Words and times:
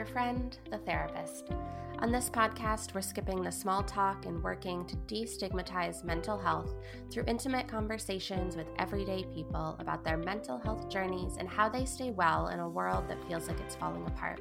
your 0.00 0.06
friend, 0.06 0.56
the 0.70 0.78
therapist. 0.78 1.50
On 1.98 2.10
this 2.10 2.30
podcast, 2.30 2.94
we're 2.94 3.02
skipping 3.02 3.42
the 3.42 3.52
small 3.52 3.82
talk 3.82 4.24
and 4.24 4.42
working 4.42 4.86
to 4.86 4.96
destigmatize 4.96 6.02
mental 6.04 6.38
health 6.38 6.72
through 7.10 7.24
intimate 7.26 7.68
conversations 7.68 8.56
with 8.56 8.66
everyday 8.78 9.24
people 9.24 9.76
about 9.78 10.02
their 10.02 10.16
mental 10.16 10.56
health 10.56 10.88
journeys 10.88 11.36
and 11.36 11.46
how 11.46 11.68
they 11.68 11.84
stay 11.84 12.12
well 12.12 12.48
in 12.48 12.60
a 12.60 12.68
world 12.68 13.08
that 13.08 13.22
feels 13.28 13.46
like 13.46 13.60
it's 13.60 13.76
falling 13.76 14.06
apart. 14.06 14.40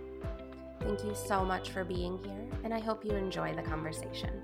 Thank 0.79 1.03
you 1.03 1.13
so 1.13 1.43
much 1.43 1.71
for 1.71 1.83
being 1.83 2.23
here, 2.23 2.47
and 2.63 2.73
I 2.73 2.79
hope 2.79 3.03
you 3.03 3.11
enjoy 3.11 3.53
the 3.53 3.61
conversation. 3.61 4.41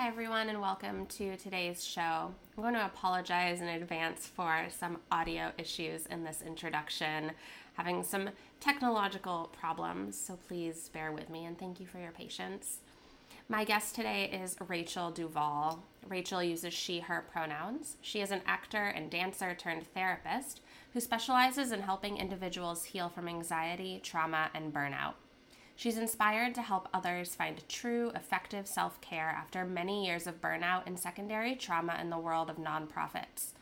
Hi, 0.00 0.08
everyone, 0.08 0.48
and 0.48 0.62
welcome 0.62 1.04
to 1.18 1.36
today's 1.36 1.84
show. 1.84 2.00
I'm 2.00 2.62
going 2.62 2.72
to 2.72 2.86
apologize 2.86 3.60
in 3.60 3.68
advance 3.68 4.26
for 4.26 4.64
some 4.70 4.96
audio 5.12 5.52
issues 5.58 6.06
in 6.06 6.24
this 6.24 6.40
introduction, 6.40 7.32
having 7.74 8.02
some 8.02 8.30
technological 8.60 9.50
problems, 9.52 10.18
so 10.18 10.38
please 10.48 10.88
bear 10.88 11.12
with 11.12 11.28
me 11.28 11.44
and 11.44 11.58
thank 11.58 11.80
you 11.80 11.86
for 11.86 11.98
your 11.98 12.12
patience. 12.12 12.78
My 13.50 13.62
guest 13.62 13.94
today 13.94 14.30
is 14.32 14.56
Rachel 14.68 15.10
Duvall. 15.10 15.82
Rachel 16.08 16.42
uses 16.42 16.72
she, 16.72 17.00
her 17.00 17.26
pronouns. 17.30 17.98
She 18.00 18.22
is 18.22 18.30
an 18.30 18.40
actor 18.46 18.86
and 18.86 19.10
dancer 19.10 19.54
turned 19.54 19.86
therapist 19.88 20.62
who 20.94 21.00
specializes 21.00 21.72
in 21.72 21.82
helping 21.82 22.16
individuals 22.16 22.84
heal 22.84 23.10
from 23.10 23.28
anxiety, 23.28 24.00
trauma, 24.02 24.48
and 24.54 24.72
burnout. 24.72 25.16
She's 25.80 25.96
inspired 25.96 26.54
to 26.56 26.60
help 26.60 26.90
others 26.92 27.34
find 27.34 27.66
true, 27.66 28.10
effective 28.14 28.68
self 28.68 29.00
care 29.00 29.30
after 29.30 29.64
many 29.64 30.04
years 30.04 30.26
of 30.26 30.38
burnout 30.38 30.82
and 30.84 30.98
secondary 30.98 31.54
trauma 31.54 31.96
in 31.98 32.10
the 32.10 32.18
world 32.18 32.50
of 32.50 32.58
nonprofits. 32.58 33.54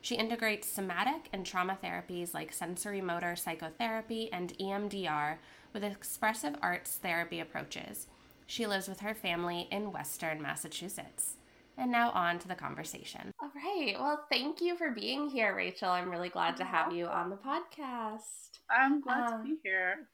She 0.00 0.16
integrates 0.16 0.66
somatic 0.66 1.28
and 1.32 1.46
trauma 1.46 1.78
therapies 1.80 2.34
like 2.34 2.52
sensorimotor 2.52 3.38
psychotherapy 3.38 4.32
and 4.32 4.52
EMDR 4.58 5.36
with 5.72 5.84
expressive 5.84 6.56
arts 6.60 6.96
therapy 6.96 7.38
approaches. 7.38 8.08
She 8.48 8.66
lives 8.66 8.88
with 8.88 8.98
her 8.98 9.14
family 9.14 9.68
in 9.70 9.92
Western 9.92 10.42
Massachusetts. 10.42 11.36
And 11.78 11.92
now 11.92 12.10
on 12.10 12.40
to 12.40 12.48
the 12.48 12.56
conversation. 12.56 13.30
All 13.40 13.52
right. 13.54 13.94
Well, 13.96 14.26
thank 14.28 14.60
you 14.60 14.76
for 14.76 14.90
being 14.90 15.30
here, 15.30 15.54
Rachel. 15.54 15.90
I'm 15.90 16.10
really 16.10 16.30
glad 16.30 16.56
to 16.56 16.64
have 16.64 16.92
you 16.92 17.06
on 17.06 17.30
the 17.30 17.36
podcast. 17.36 18.58
I'm 18.68 19.00
glad 19.00 19.32
um, 19.32 19.44
to 19.44 19.44
be 19.44 19.56
here. 19.62 20.08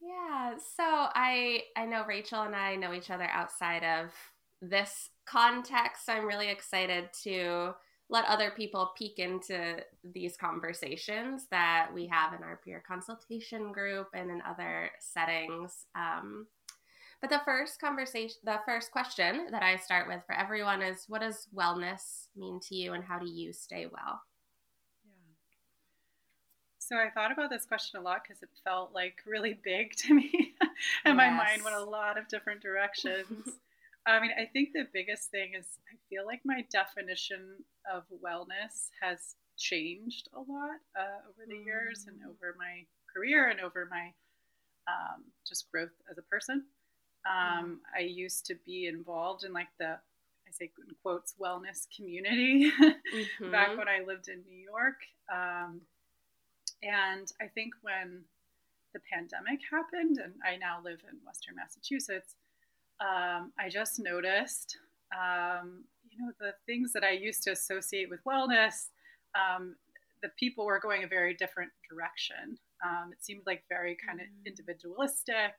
Yeah. 0.00 0.54
So 0.56 0.84
I 0.84 1.62
I 1.76 1.84
know 1.86 2.04
Rachel 2.06 2.42
and 2.42 2.56
I 2.56 2.76
know 2.76 2.92
each 2.92 3.10
other 3.10 3.28
outside 3.30 3.84
of 3.84 4.12
this 4.62 5.10
context. 5.26 6.06
So 6.06 6.12
I'm 6.12 6.26
really 6.26 6.48
excited 6.50 7.10
to 7.24 7.74
let 8.08 8.24
other 8.24 8.50
people 8.50 8.92
peek 8.98 9.18
into 9.18 9.76
these 10.02 10.36
conversations 10.36 11.46
that 11.50 11.90
we 11.94 12.06
have 12.08 12.32
in 12.32 12.42
our 12.42 12.60
peer 12.64 12.82
consultation 12.86 13.72
group 13.72 14.08
and 14.14 14.30
in 14.30 14.42
other 14.42 14.90
settings. 14.98 15.86
Um, 15.94 16.46
but 17.20 17.30
the 17.30 17.42
first 17.44 17.80
conversation, 17.80 18.36
the 18.44 18.60
first 18.66 18.90
question 18.90 19.48
that 19.52 19.62
I 19.62 19.76
start 19.76 20.08
with 20.08 20.22
for 20.26 20.34
everyone 20.34 20.82
is 20.82 21.04
what 21.06 21.20
does 21.20 21.46
wellness 21.54 22.26
mean 22.34 22.58
to 22.68 22.74
you 22.74 22.94
and 22.94 23.04
how 23.04 23.18
do 23.18 23.30
you 23.30 23.52
stay 23.52 23.86
well? 23.86 24.20
So 26.90 26.96
I 26.96 27.08
thought 27.08 27.30
about 27.30 27.50
this 27.50 27.64
question 27.64 28.00
a 28.00 28.02
lot 28.02 28.22
because 28.24 28.42
it 28.42 28.48
felt 28.64 28.92
like 28.92 29.18
really 29.24 29.54
big 29.62 29.92
to 29.98 30.14
me, 30.14 30.54
and 31.04 31.16
yes. 31.16 31.16
my 31.16 31.30
mind 31.30 31.62
went 31.62 31.76
a 31.76 31.84
lot 31.84 32.18
of 32.18 32.26
different 32.28 32.60
directions. 32.60 33.48
I 34.06 34.18
mean, 34.18 34.32
I 34.36 34.46
think 34.46 34.70
the 34.72 34.86
biggest 34.92 35.30
thing 35.30 35.52
is 35.56 35.66
I 35.92 35.96
feel 36.08 36.26
like 36.26 36.40
my 36.44 36.64
definition 36.72 37.62
of 37.92 38.04
wellness 38.24 38.88
has 39.02 39.36
changed 39.56 40.28
a 40.34 40.38
lot 40.38 40.80
uh, 40.98 41.28
over 41.28 41.46
the 41.46 41.58
years 41.58 42.06
and 42.08 42.16
mm. 42.16 42.30
over 42.30 42.56
my 42.58 42.86
career 43.14 43.48
and 43.48 43.60
over 43.60 43.86
my 43.90 44.12
um, 44.88 45.24
just 45.46 45.70
growth 45.70 45.92
as 46.10 46.18
a 46.18 46.22
person. 46.22 46.64
Um, 47.28 47.80
I 47.96 48.00
used 48.00 48.46
to 48.46 48.56
be 48.66 48.86
involved 48.86 49.44
in 49.44 49.52
like 49.52 49.68
the 49.78 49.98
I 50.48 50.50
say 50.50 50.72
in 50.78 50.94
quotes 51.02 51.34
wellness 51.40 51.86
community 51.94 52.72
mm-hmm. 52.82 53.52
back 53.52 53.76
when 53.76 53.86
I 53.86 54.00
lived 54.04 54.28
in 54.28 54.42
New 54.48 54.58
York. 54.58 54.96
Um, 55.32 55.82
and 56.82 57.32
I 57.40 57.46
think 57.46 57.74
when 57.82 58.22
the 58.92 59.00
pandemic 59.12 59.60
happened, 59.70 60.18
and 60.22 60.34
I 60.44 60.56
now 60.56 60.80
live 60.82 61.00
in 61.10 61.18
Western 61.24 61.56
Massachusetts, 61.56 62.34
um, 63.00 63.52
I 63.58 63.68
just 63.68 63.98
noticed, 63.98 64.76
um, 65.12 65.84
you 66.10 66.18
know, 66.18 66.32
the 66.38 66.54
things 66.66 66.92
that 66.92 67.04
I 67.04 67.10
used 67.10 67.42
to 67.44 67.52
associate 67.52 68.10
with 68.10 68.20
wellness, 68.24 68.88
um, 69.34 69.76
the 70.22 70.30
people 70.38 70.66
were 70.66 70.80
going 70.80 71.04
a 71.04 71.08
very 71.08 71.34
different 71.34 71.70
direction. 71.88 72.58
Um, 72.84 73.10
it 73.12 73.24
seemed 73.24 73.42
like 73.46 73.62
very 73.68 73.96
kind 74.06 74.20
of 74.20 74.26
mm. 74.26 74.46
individualistic, 74.46 75.54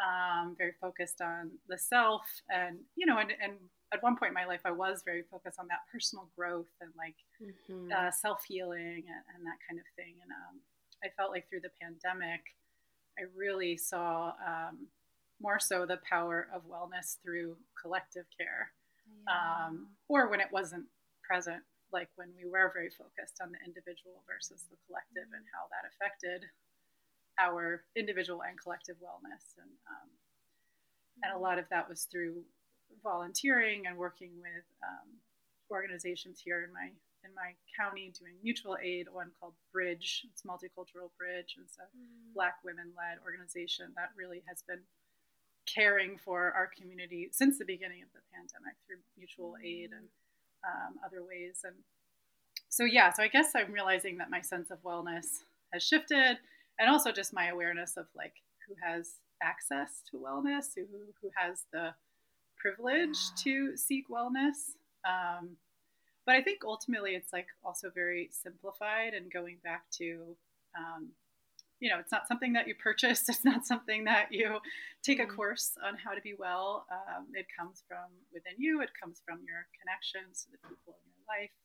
um, 0.00 0.54
very 0.56 0.74
focused 0.80 1.20
on 1.20 1.50
the 1.68 1.78
self, 1.78 2.22
and 2.50 2.78
you 2.96 3.06
know, 3.06 3.18
and, 3.18 3.32
and 3.42 3.54
at 3.92 4.02
one 4.02 4.16
point 4.16 4.30
in 4.30 4.34
my 4.34 4.46
life, 4.46 4.62
I 4.64 4.72
was 4.72 5.02
very 5.04 5.22
focused 5.30 5.58
on 5.58 5.68
that 5.68 5.84
personal 5.90 6.28
growth 6.36 6.72
and 6.80 6.90
like 6.96 7.16
mm-hmm. 7.36 7.92
uh, 7.92 8.10
self 8.10 8.44
healing 8.48 9.04
and, 9.04 9.24
and, 9.36 9.44
that 9.44 9.60
kind 9.68 9.78
of 9.78 9.86
thing. 9.96 10.16
And 10.22 10.32
um, 10.32 10.60
I 11.04 11.08
felt 11.16 11.30
like 11.30 11.48
through 11.48 11.60
the 11.60 11.74
pandemic, 11.80 12.40
I 13.18 13.28
really 13.36 13.76
saw 13.76 14.32
um, 14.40 14.88
more 15.40 15.60
so 15.60 15.84
the 15.84 16.00
power 16.08 16.48
of 16.54 16.64
wellness 16.64 17.20
through 17.22 17.56
collective 17.76 18.24
care, 18.38 18.72
yeah. 19.04 19.68
um, 19.68 19.92
or 20.08 20.30
when 20.30 20.40
it 20.40 20.48
wasn't 20.50 20.86
present, 21.20 21.60
like 21.92 22.08
when 22.16 22.32
we 22.32 22.48
were 22.48 22.72
very 22.72 22.88
focused 22.88 23.44
on 23.44 23.52
the 23.52 23.60
individual 23.60 24.24
versus 24.24 24.64
the 24.72 24.80
collective 24.88 25.28
mm-hmm. 25.28 25.36
and 25.36 25.44
how 25.52 25.68
that 25.68 25.84
affected 25.92 26.48
our 27.40 27.84
individual 27.96 28.40
and 28.40 28.56
collective 28.56 28.96
wellness. 28.96 29.52
And 29.60 29.72
um, 29.84 30.08
and 31.22 31.36
a 31.36 31.38
lot 31.38 31.58
of 31.58 31.66
that 31.70 31.88
was 31.88 32.08
through 32.10 32.42
volunteering 33.02 33.86
and 33.86 33.96
working 33.96 34.30
with 34.36 34.66
um, 34.82 35.08
organizations 35.70 36.40
here 36.44 36.64
in 36.64 36.72
my 36.72 36.90
in 37.24 37.30
my 37.34 37.54
county 37.78 38.12
doing 38.18 38.34
mutual 38.42 38.76
aid 38.82 39.06
one 39.10 39.30
called 39.38 39.54
bridge 39.72 40.26
it's 40.30 40.42
multicultural 40.42 41.10
bridge 41.16 41.54
and 41.56 41.66
so 41.70 41.82
mm. 41.94 42.34
black 42.34 42.56
women 42.64 42.90
led 42.98 43.22
organization 43.24 43.86
that 43.96 44.10
really 44.16 44.42
has 44.46 44.62
been 44.66 44.80
caring 45.66 46.18
for 46.18 46.52
our 46.52 46.68
community 46.76 47.28
since 47.32 47.58
the 47.58 47.64
beginning 47.64 48.02
of 48.02 48.10
the 48.12 48.20
pandemic 48.34 48.74
through 48.86 48.98
mutual 49.16 49.54
mm. 49.54 49.64
aid 49.64 49.90
and 49.92 50.06
um, 50.66 50.94
other 51.04 51.22
ways 51.22 51.62
and 51.64 51.74
so 52.68 52.84
yeah 52.84 53.12
so 53.12 53.22
i 53.22 53.28
guess 53.28 53.52
i'm 53.54 53.72
realizing 53.72 54.18
that 54.18 54.30
my 54.30 54.40
sense 54.40 54.70
of 54.70 54.82
wellness 54.82 55.46
has 55.72 55.82
shifted 55.82 56.38
and 56.78 56.90
also 56.90 57.12
just 57.12 57.32
my 57.32 57.48
awareness 57.48 57.96
of 57.96 58.06
like 58.16 58.34
who 58.66 58.74
has 58.82 59.22
access 59.42 60.02
to 60.10 60.18
wellness 60.18 60.74
who 60.74 60.86
who 61.20 61.30
has 61.36 61.64
the 61.72 61.94
privilege 62.62 63.18
to 63.42 63.76
seek 63.76 64.08
wellness. 64.08 64.76
Um, 65.04 65.56
but 66.24 66.36
I 66.36 66.42
think 66.42 66.60
ultimately 66.64 67.12
it's 67.12 67.32
like 67.32 67.48
also 67.64 67.90
very 67.90 68.30
simplified 68.32 69.14
and 69.14 69.32
going 69.32 69.58
back 69.64 69.82
to, 69.98 70.36
um, 70.78 71.08
you 71.80 71.90
know, 71.90 71.98
it's 71.98 72.12
not 72.12 72.28
something 72.28 72.52
that 72.52 72.68
you 72.68 72.76
purchase. 72.76 73.24
It's 73.28 73.44
not 73.44 73.66
something 73.66 74.04
that 74.04 74.28
you 74.30 74.58
take 75.02 75.18
a 75.18 75.22
mm-hmm. 75.22 75.34
course 75.34 75.72
on 75.84 75.96
how 75.96 76.12
to 76.12 76.20
be 76.20 76.34
well. 76.38 76.86
Um, 76.92 77.26
it 77.34 77.46
comes 77.58 77.82
from 77.88 78.06
within 78.32 78.54
you. 78.56 78.80
It 78.82 78.90
comes 78.98 79.20
from 79.26 79.40
your 79.44 79.66
connections 79.80 80.44
to 80.44 80.52
the 80.52 80.58
people 80.68 80.94
in 81.02 81.10
your 81.10 81.26
life, 81.26 81.56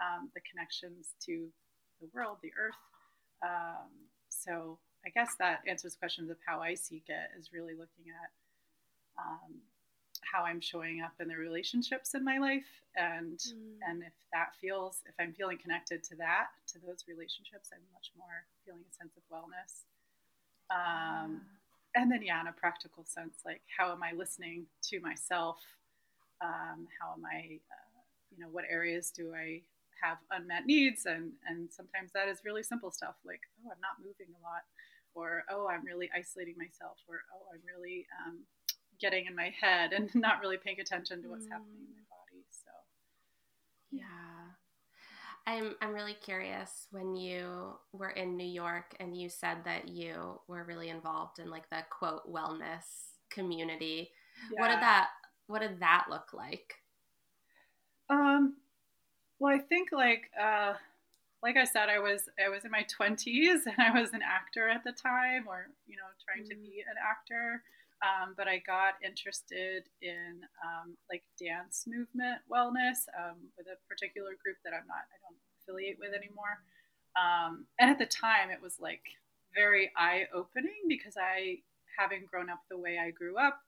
um, 0.00 0.30
the 0.34 0.40
connections 0.50 1.12
to 1.26 1.48
the 2.00 2.08
world, 2.14 2.38
the 2.42 2.52
earth. 2.58 2.80
Um, 3.44 4.08
so 4.30 4.78
I 5.04 5.10
guess 5.10 5.36
that 5.38 5.60
answers 5.66 5.94
questions 5.94 6.30
of 6.30 6.38
how 6.46 6.60
I 6.60 6.74
seek 6.74 7.04
it 7.08 7.28
is 7.38 7.52
really 7.52 7.74
looking 7.74 8.08
at 8.08 8.30
um, 9.18 9.60
how 10.30 10.44
I'm 10.44 10.60
showing 10.60 11.02
up 11.02 11.12
in 11.20 11.28
the 11.28 11.36
relationships 11.36 12.14
in 12.14 12.24
my 12.24 12.38
life 12.38 12.66
and 12.96 13.38
mm. 13.38 13.78
and 13.88 14.02
if 14.02 14.12
that 14.32 14.54
feels 14.60 15.02
if 15.06 15.14
I'm 15.20 15.32
feeling 15.32 15.58
connected 15.58 16.02
to 16.04 16.16
that 16.16 16.48
to 16.68 16.78
those 16.78 17.04
relationships 17.08 17.70
I'm 17.72 17.82
much 17.92 18.10
more 18.16 18.46
feeling 18.64 18.82
a 18.88 18.94
sense 18.94 19.14
of 19.16 19.22
wellness 19.30 19.86
um, 20.70 21.42
yeah. 21.94 22.02
and 22.02 22.10
then 22.10 22.22
yeah 22.22 22.40
in 22.40 22.46
a 22.48 22.52
practical 22.52 23.04
sense 23.04 23.42
like 23.44 23.62
how 23.76 23.92
am 23.92 24.02
I 24.02 24.12
listening 24.12 24.66
to 24.90 25.00
myself 25.00 25.58
um, 26.40 26.88
how 27.00 27.12
am 27.16 27.24
I 27.24 27.60
uh, 27.70 28.00
you 28.30 28.42
know 28.42 28.50
what 28.50 28.64
areas 28.70 29.10
do 29.10 29.34
I 29.34 29.62
have 30.02 30.18
unmet 30.30 30.66
needs 30.66 31.06
and 31.06 31.32
and 31.46 31.70
sometimes 31.70 32.10
that 32.14 32.28
is 32.28 32.40
really 32.44 32.62
simple 32.62 32.90
stuff 32.90 33.14
like 33.24 33.40
oh 33.64 33.70
I'm 33.70 33.80
not 33.80 34.00
moving 34.00 34.34
a 34.34 34.42
lot 34.42 34.64
or 35.14 35.44
oh 35.50 35.68
I'm 35.68 35.84
really 35.84 36.10
isolating 36.14 36.54
myself 36.56 36.98
or 37.08 37.22
oh 37.34 37.46
I'm 37.52 37.62
really 37.66 38.06
um, 38.26 38.38
getting 39.00 39.26
in 39.26 39.34
my 39.34 39.52
head 39.60 39.92
and 39.92 40.10
not 40.14 40.40
really 40.40 40.56
paying 40.56 40.80
attention 40.80 41.22
to 41.22 41.28
what's 41.28 41.46
mm. 41.46 41.50
happening 41.50 41.76
in 41.78 41.92
my 41.92 42.02
body. 42.08 42.44
So, 42.50 42.70
yeah. 43.90 44.30
I'm 45.46 45.74
I'm 45.80 45.94
really 45.94 46.14
curious 46.14 46.86
when 46.90 47.16
you 47.16 47.74
were 47.92 48.10
in 48.10 48.36
New 48.36 48.46
York 48.46 48.94
and 49.00 49.16
you 49.16 49.28
said 49.28 49.58
that 49.64 49.88
you 49.88 50.38
were 50.46 50.64
really 50.64 50.90
involved 50.90 51.38
in 51.38 51.50
like 51.50 51.68
the 51.70 51.82
quote 51.90 52.30
wellness 52.30 52.84
community. 53.30 54.10
Yeah. 54.52 54.60
What 54.60 54.68
did 54.68 54.80
that 54.80 55.08
what 55.46 55.60
did 55.60 55.80
that 55.80 56.06
look 56.10 56.32
like? 56.32 56.74
Um 58.08 58.56
well 59.38 59.54
I 59.54 59.58
think 59.58 59.88
like 59.92 60.30
uh 60.40 60.74
like 61.42 61.56
I 61.56 61.64
said, 61.64 61.88
I 61.88 61.98
was 61.98 62.28
I 62.44 62.48
was 62.48 62.64
in 62.64 62.70
my 62.70 62.82
twenties 62.82 63.62
and 63.66 63.76
I 63.78 63.98
was 63.98 64.12
an 64.12 64.20
actor 64.22 64.68
at 64.68 64.84
the 64.84 64.92
time, 64.92 65.46
or 65.48 65.68
you 65.86 65.96
know, 65.96 66.02
trying 66.24 66.44
mm-hmm. 66.44 66.62
to 66.62 66.68
be 66.70 66.84
an 66.86 66.96
actor. 67.02 67.62
Um, 68.00 68.32
but 68.36 68.48
I 68.48 68.62
got 68.64 68.96
interested 69.04 69.84
in 70.00 70.40
um, 70.64 70.96
like 71.10 71.22
dance 71.36 71.84
movement 71.86 72.40
wellness 72.50 73.04
um, 73.12 73.36
with 73.58 73.68
a 73.68 73.76
particular 73.88 74.32
group 74.42 74.56
that 74.64 74.72
I'm 74.72 74.88
not 74.88 75.04
I 75.12 75.20
don't 75.20 75.36
affiliate 75.60 75.98
with 76.00 76.14
anymore. 76.16 76.64
Um, 77.12 77.66
and 77.78 77.90
at 77.90 77.98
the 77.98 78.06
time, 78.06 78.50
it 78.50 78.62
was 78.62 78.80
like 78.80 79.02
very 79.54 79.90
eye 79.96 80.24
opening 80.32 80.88
because 80.88 81.16
I, 81.20 81.58
having 81.98 82.24
grown 82.30 82.48
up 82.48 82.60
the 82.70 82.78
way 82.78 82.98
I 82.98 83.10
grew 83.10 83.36
up, 83.36 83.60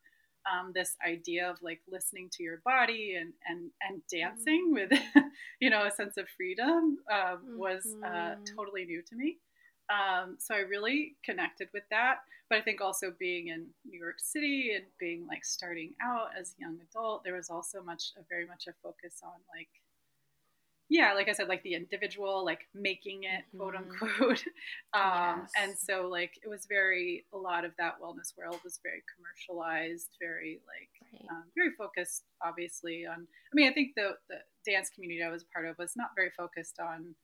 um, 0.51 0.73
this 0.75 0.97
idea 1.07 1.49
of 1.51 1.57
like 1.63 1.81
listening 1.91 2.29
to 2.33 2.43
your 2.43 2.61
body 2.65 3.17
and 3.21 3.33
and 3.47 3.71
and 3.89 4.03
dancing 4.11 4.73
mm-hmm. 4.75 4.91
with 4.91 5.25
you 5.61 5.71
know 5.71 5.87
a 5.87 5.91
sense 5.91 6.17
of 6.17 6.27
freedom 6.37 6.99
uh, 7.13 7.37
was 7.57 7.87
uh, 8.05 8.09
mm-hmm. 8.09 8.57
totally 8.57 8.85
new 8.85 9.03
to 9.03 9.17
me 9.17 9.39
um, 9.91 10.37
so 10.39 10.55
i 10.55 10.59
really 10.59 11.15
connected 11.25 11.69
with 11.73 11.85
that 11.91 12.17
but 12.53 12.59
i 12.59 12.63
think 12.63 12.83
also 12.83 13.13
being 13.19 13.49
in 13.49 13.67
new 13.89 13.99
york 13.99 14.17
city 14.19 14.73
and 14.77 14.85
being 15.01 15.27
like 15.27 15.43
starting 15.43 15.95
out 16.03 16.29
as 16.39 16.55
a 16.59 16.61
young 16.61 16.79
adult 16.91 17.25
there 17.25 17.35
was 17.35 17.49
also 17.49 17.83
much 17.83 18.13
a 18.19 18.23
very 18.29 18.47
much 18.47 18.65
a 18.69 18.73
focus 18.83 19.21
on 19.25 19.41
like 19.57 19.69
yeah, 20.93 21.15
like 21.15 21.27
I 21.31 21.33
said, 21.33 21.49
like 21.49 21.63
the 21.63 21.73
individual, 21.73 22.45
like 22.45 22.69
making 22.75 23.23
it, 23.25 23.45
mm-hmm. 23.49 23.59
quote 23.59 23.75
unquote. 23.77 24.45
Um, 24.93 25.49
yes. 25.49 25.53
And 25.59 25.73
so, 25.79 26.07
like, 26.07 26.33
it 26.45 26.49
was 26.49 26.67
very, 26.69 27.25
a 27.33 27.39
lot 27.39 27.65
of 27.65 27.73
that 27.79 27.95
wellness 27.99 28.37
world 28.37 28.61
was 28.63 28.79
very 28.83 29.03
commercialized, 29.09 30.11
very, 30.21 30.61
like, 30.69 30.91
right. 31.15 31.31
um, 31.31 31.45
very 31.57 31.71
focused, 31.79 32.25
obviously, 32.45 33.07
on, 33.07 33.27
I 33.27 33.53
mean, 33.55 33.71
I 33.71 33.73
think 33.73 33.93
the, 33.97 34.17
the 34.29 34.37
dance 34.71 34.91
community 34.91 35.23
I 35.23 35.31
was 35.31 35.45
part 35.45 35.65
of 35.65 35.79
was 35.79 35.95
not 35.97 36.11
very 36.15 36.31
focused 36.37 36.79
on 36.79 37.15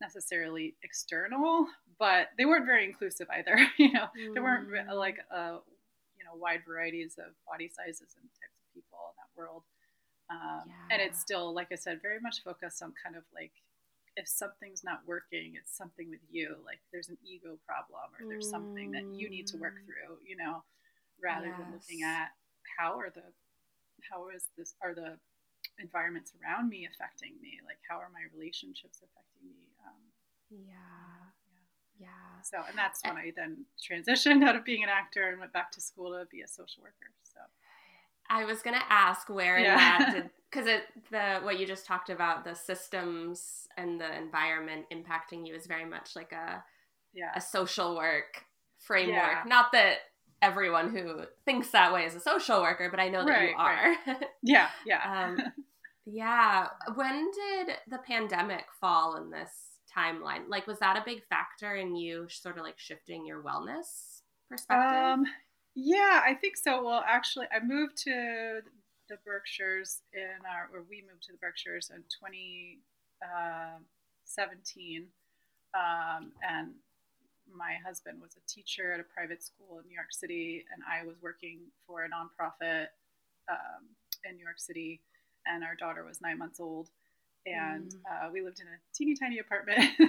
necessarily 0.00 0.74
external, 0.82 1.66
but 1.98 2.28
they 2.38 2.44
weren't 2.44 2.66
very 2.66 2.84
inclusive 2.84 3.26
either. 3.30 3.56
you 3.78 3.92
know, 3.92 4.06
mm. 4.18 4.34
there 4.34 4.42
weren't 4.42 4.68
like, 4.94 5.18
uh, 5.34 5.58
you 6.18 6.24
know, 6.24 6.34
wide 6.34 6.60
varieties 6.66 7.16
of 7.18 7.32
body 7.46 7.68
sizes 7.68 8.14
and 8.20 8.28
types 8.36 8.58
of 8.60 8.74
people 8.74 8.98
in 9.10 9.16
that 9.16 9.30
world. 9.36 9.62
Um, 10.28 10.66
yeah. 10.66 10.96
And 10.96 11.02
it's 11.02 11.20
still, 11.20 11.54
like 11.54 11.68
I 11.72 11.76
said, 11.76 12.02
very 12.02 12.20
much 12.20 12.42
focused 12.42 12.82
on 12.82 12.92
kind 13.02 13.16
of 13.16 13.22
like 13.34 13.52
if 14.16 14.26
something's 14.26 14.82
not 14.82 15.04
working, 15.06 15.54
it's 15.60 15.76
something 15.76 16.08
with 16.08 16.24
you. 16.30 16.56
Like 16.64 16.80
there's 16.90 17.08
an 17.08 17.18
ego 17.22 17.58
problem 17.66 18.10
or 18.18 18.26
there's 18.26 18.48
mm. 18.48 18.50
something 18.50 18.90
that 18.92 19.04
you 19.12 19.28
need 19.28 19.46
to 19.48 19.56
work 19.58 19.76
mm. 19.76 19.86
through, 19.86 20.18
you 20.26 20.36
know, 20.36 20.64
rather 21.22 21.48
yes. 21.48 21.58
than 21.58 21.72
looking 21.72 22.02
at 22.02 22.32
how 22.78 22.98
are 22.98 23.10
the 23.10 23.22
how 24.10 24.28
is 24.34 24.48
this 24.56 24.74
are 24.82 24.94
the 24.94 25.16
environments 25.78 26.32
around 26.40 26.68
me 26.68 26.88
affecting 26.88 27.36
me? 27.40 27.60
Like 27.64 27.78
how 27.88 28.00
are 28.00 28.10
my 28.12 28.24
relationships 28.32 29.04
affecting 29.04 29.52
me? 29.52 29.65
Yeah. 30.50 30.74
Yeah. 31.98 32.08
Yeah. 32.08 32.42
So, 32.42 32.58
and 32.68 32.76
that's 32.76 33.00
when 33.04 33.16
I 33.16 33.32
then 33.34 33.64
transitioned 33.80 34.44
out 34.48 34.56
of 34.56 34.64
being 34.64 34.82
an 34.82 34.88
actor 34.88 35.28
and 35.28 35.38
went 35.38 35.52
back 35.52 35.72
to 35.72 35.80
school 35.80 36.12
to 36.12 36.26
be 36.30 36.42
a 36.42 36.48
social 36.48 36.82
worker. 36.82 37.12
So, 37.22 37.40
I 38.28 38.44
was 38.44 38.62
gonna 38.62 38.82
ask 38.88 39.28
where 39.28 39.58
yeah. 39.58 39.72
in 39.72 39.78
that 39.78 40.14
did 40.14 40.30
because 40.50 40.66
it 40.66 40.82
the 41.10 41.40
what 41.42 41.58
you 41.58 41.66
just 41.66 41.86
talked 41.86 42.10
about 42.10 42.44
the 42.44 42.54
systems 42.54 43.68
and 43.76 44.00
the 44.00 44.16
environment 44.16 44.86
impacting 44.92 45.46
you 45.46 45.54
is 45.54 45.66
very 45.66 45.84
much 45.84 46.16
like 46.16 46.32
a 46.32 46.62
yeah. 47.14 47.32
a 47.34 47.40
social 47.40 47.96
work 47.96 48.44
framework. 48.78 49.16
Yeah. 49.16 49.42
Not 49.46 49.72
that 49.72 49.98
everyone 50.42 50.90
who 50.90 51.22
thinks 51.44 51.70
that 51.70 51.92
way 51.92 52.04
is 52.04 52.14
a 52.14 52.20
social 52.20 52.60
worker, 52.60 52.88
but 52.90 53.00
I 53.00 53.08
know 53.08 53.24
that 53.24 53.30
right, 53.30 53.50
you 53.50 53.56
are. 53.56 53.96
Right. 54.06 54.24
Yeah, 54.42 54.68
yeah. 54.86 55.26
um, 55.28 55.38
yeah. 56.04 56.68
When 56.94 57.30
did 57.32 57.76
the 57.88 57.98
pandemic 57.98 58.66
fall 58.80 59.16
in 59.16 59.30
this 59.30 59.50
timeline? 59.96 60.48
Like, 60.48 60.66
was 60.66 60.80
that 60.80 60.96
a 60.96 61.02
big 61.04 61.22
factor 61.28 61.76
in 61.76 61.94
you 61.96 62.26
sort 62.28 62.58
of 62.58 62.64
like 62.64 62.78
shifting 62.78 63.24
your 63.26 63.42
wellness 63.42 64.22
perspective? 64.48 65.02
Um, 65.02 65.24
yeah, 65.74 66.22
I 66.24 66.34
think 66.34 66.56
so. 66.56 66.84
Well, 66.84 67.04
actually, 67.06 67.46
I 67.54 67.60
moved 67.64 67.96
to 68.04 68.62
the 69.08 69.18
Berkshires 69.24 70.02
in 70.12 70.44
our, 70.48 70.68
or 70.72 70.82
we 70.88 71.02
moved 71.02 71.24
to 71.24 71.32
the 71.32 71.38
Berkshires 71.38 71.90
in 71.94 72.04
2017. 72.20 75.08
Uh, 75.74 75.78
um, 75.78 76.32
and 76.48 76.74
my 77.52 77.76
husband 77.86 78.20
was 78.20 78.36
a 78.36 78.40
teacher 78.48 78.92
at 78.92 79.00
a 79.00 79.04
private 79.04 79.42
school 79.42 79.78
in 79.78 79.86
New 79.86 79.94
York 79.94 80.12
City, 80.12 80.64
and 80.72 80.82
I 80.82 81.04
was 81.06 81.16
working 81.22 81.70
for 81.86 82.04
a 82.04 82.08
nonprofit 82.08 82.88
um, 83.50 83.94
in 84.28 84.36
New 84.36 84.44
York 84.44 84.58
City, 84.58 85.00
and 85.46 85.62
our 85.62 85.76
daughter 85.76 86.04
was 86.04 86.20
nine 86.20 86.38
months 86.38 86.58
old 86.58 86.90
and 87.46 87.92
mm. 87.92 87.96
uh, 88.10 88.28
we 88.32 88.42
lived 88.42 88.60
in 88.60 88.66
a 88.66 88.78
teeny 88.94 89.14
tiny 89.14 89.38
apartment. 89.38 89.78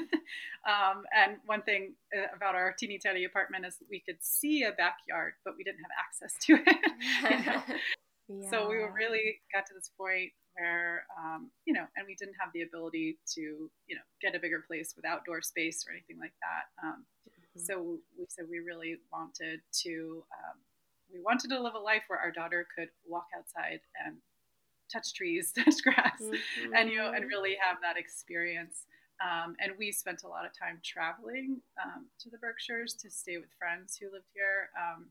um, 0.67 1.03
and 1.15 1.37
one 1.45 1.61
thing 1.61 1.93
uh, 2.15 2.35
about 2.35 2.55
our 2.55 2.75
teeny 2.77 2.99
tiny 3.03 3.23
apartment 3.25 3.65
is 3.65 3.77
we 3.89 3.99
could 3.99 4.17
see 4.21 4.63
a 4.63 4.71
backyard, 4.71 5.33
but 5.45 5.53
we 5.57 5.63
didn't 5.63 5.81
have 5.81 5.91
access 5.97 6.33
to 6.45 6.53
it. 6.65 6.77
yeah. 7.23 7.61
So 8.51 8.67
we 8.67 8.75
were 8.75 8.91
really 8.91 9.39
got 9.55 9.65
to 9.67 9.73
this 9.73 9.89
point 9.97 10.33
where, 10.59 11.05
um, 11.17 11.49
you 11.63 11.71
know, 11.71 11.85
and 11.95 12.05
we 12.05 12.13
didn't 12.15 12.35
have 12.37 12.51
the 12.53 12.63
ability 12.63 13.19
to, 13.35 13.41
you 13.41 13.95
know, 13.95 14.03
get 14.21 14.35
a 14.35 14.39
bigger 14.39 14.65
place 14.67 14.91
with 14.97 15.05
outdoor 15.05 15.41
space 15.41 15.85
or 15.87 15.93
anything 15.93 16.19
like 16.19 16.33
that. 16.43 16.85
Um, 16.85 17.05
mm-hmm. 17.23 17.61
So 17.61 17.99
we 18.19 18.25
said 18.27 18.47
we 18.51 18.59
really 18.59 18.97
wanted 19.13 19.61
to. 19.85 20.25
Um, 20.43 20.59
we 21.07 21.21
wanted 21.21 21.47
to 21.51 21.61
live 21.61 21.75
a 21.75 21.79
life 21.79 22.03
where 22.07 22.19
our 22.19 22.31
daughter 22.31 22.67
could 22.77 22.89
walk 23.07 23.27
outside 23.33 23.79
and 24.05 24.17
touch 24.91 25.13
trees, 25.13 25.51
touch 25.55 25.81
grass, 25.83 26.21
mm-hmm. 26.21 26.73
and 26.75 26.89
you 26.89 26.97
know, 26.97 27.11
and 27.11 27.27
really 27.27 27.57
have 27.61 27.77
that 27.81 27.97
experience. 27.97 28.85
Um, 29.17 29.55
and 29.59 29.73
we 29.79 29.91
spent 29.91 30.21
a 30.23 30.27
lot 30.27 30.45
of 30.45 30.53
time 30.53 30.79
traveling 30.85 31.57
um, 31.81 32.05
to 32.21 32.29
the 32.29 32.37
Berkshires 32.37 32.93
to 33.01 33.09
stay 33.09 33.37
with 33.37 33.49
friends 33.57 33.97
who 33.97 34.11
lived 34.11 34.29
here. 34.33 34.69
Um, 34.77 35.09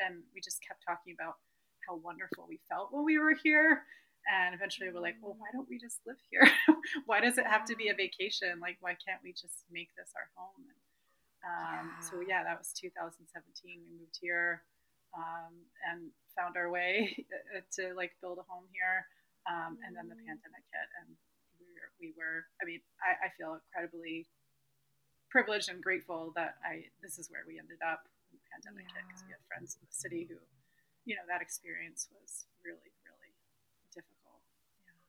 and 0.00 0.26
we 0.34 0.40
just 0.40 0.58
kept 0.66 0.82
talking 0.82 1.14
about 1.14 1.38
how 1.86 1.96
wonderful 2.02 2.46
we 2.48 2.58
felt 2.68 2.90
when 2.90 3.04
we 3.04 3.18
were 3.18 3.34
here. 3.34 3.86
And 4.26 4.54
eventually 4.54 4.90
we're 4.90 5.04
like, 5.04 5.16
well, 5.22 5.36
why 5.38 5.46
don't 5.52 5.68
we 5.68 5.78
just 5.78 6.00
live 6.06 6.16
here? 6.30 6.48
why 7.06 7.20
does 7.20 7.38
it 7.38 7.46
have 7.46 7.64
to 7.66 7.76
be 7.76 7.88
a 7.88 7.94
vacation? 7.94 8.58
Like, 8.58 8.78
why 8.80 8.96
can't 8.98 9.22
we 9.22 9.30
just 9.32 9.68
make 9.70 9.94
this 9.94 10.10
our 10.16 10.26
home? 10.34 10.64
And, 10.66 10.80
um, 11.44 11.92
yeah. 11.94 12.08
So, 12.08 12.14
yeah, 12.26 12.42
that 12.42 12.58
was 12.58 12.72
2017. 12.72 13.28
We 13.84 14.00
moved 14.00 14.18
here 14.20 14.62
um, 15.14 15.54
and 15.86 16.10
found 16.34 16.58
our 16.58 16.70
way 16.70 17.14
to 17.78 17.94
like 17.94 18.12
build 18.20 18.38
a 18.38 18.46
home 18.50 18.66
here. 18.74 19.06
Um, 19.46 19.78
and 19.84 19.94
then 19.94 20.08
the 20.08 20.18
mm. 20.18 20.26
pandemic 20.26 20.64
hit, 20.72 20.88
and 21.04 21.08
we 21.60 21.68
were, 21.76 21.90
we 22.00 22.08
were 22.16 22.48
I 22.60 22.64
mean, 22.64 22.80
I, 23.04 23.28
I, 23.28 23.36
feel 23.36 23.60
incredibly 23.60 24.24
privileged 25.28 25.68
and 25.68 25.84
grateful 25.84 26.32
that 26.32 26.56
I 26.64 26.88
this 27.04 27.20
is 27.20 27.28
where 27.28 27.44
we 27.44 27.60
ended 27.60 27.76
up 27.84 28.08
when 28.32 28.40
the 28.40 28.46
pandemic 28.48 28.88
yeah. 28.88 28.96
hit 28.96 29.04
because 29.04 29.22
we 29.28 29.36
had 29.36 29.44
friends 29.44 29.76
in 29.76 29.84
the 29.84 29.92
city 29.92 30.24
who, 30.24 30.40
you 31.04 31.12
know, 31.12 31.28
that 31.28 31.44
experience 31.44 32.08
was 32.08 32.48
really, 32.64 32.88
really 33.04 33.32
difficult. 33.92 34.40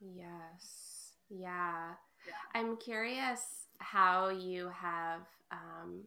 Yeah. 0.03 0.27
Yes. 0.27 1.15
Yeah. 1.31 1.95
yeah. 2.27 2.43
I'm 2.51 2.75
curious 2.75 3.71
how 3.79 4.29
you 4.29 4.67
have 4.75 5.23
um, 5.47 6.03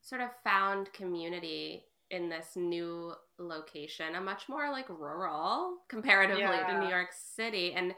sort 0.00 0.22
of 0.22 0.30
found 0.42 0.92
community 0.92 1.84
in 2.10 2.28
this 2.28 2.56
new 2.56 3.12
location, 3.38 4.16
a 4.16 4.20
much 4.20 4.48
more 4.48 4.70
like 4.70 4.88
rural 4.88 5.78
comparatively 5.88 6.42
yeah. 6.42 6.66
to 6.66 6.80
New 6.80 6.88
York 6.88 7.08
City. 7.12 7.72
And 7.74 7.94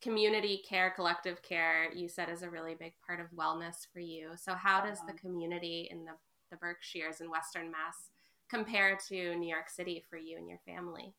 community 0.00 0.62
care, 0.68 0.90
collective 0.90 1.42
care, 1.42 1.92
you 1.92 2.08
said 2.08 2.28
is 2.28 2.42
a 2.42 2.50
really 2.50 2.74
big 2.74 2.92
part 3.06 3.20
of 3.20 3.26
wellness 3.36 3.86
for 3.92 4.00
you. 4.00 4.30
So, 4.36 4.54
how 4.54 4.80
does 4.80 5.00
the 5.06 5.14
community 5.14 5.88
in 5.90 6.04
the, 6.04 6.12
the 6.50 6.56
Berkshires 6.56 7.20
and 7.20 7.30
Western 7.30 7.70
Mass 7.70 8.10
compare 8.48 8.96
to 9.08 9.34
New 9.36 9.48
York 9.48 9.68
City 9.68 10.02
for 10.08 10.16
you 10.16 10.38
and 10.38 10.48
your 10.48 10.60
family? 10.66 11.14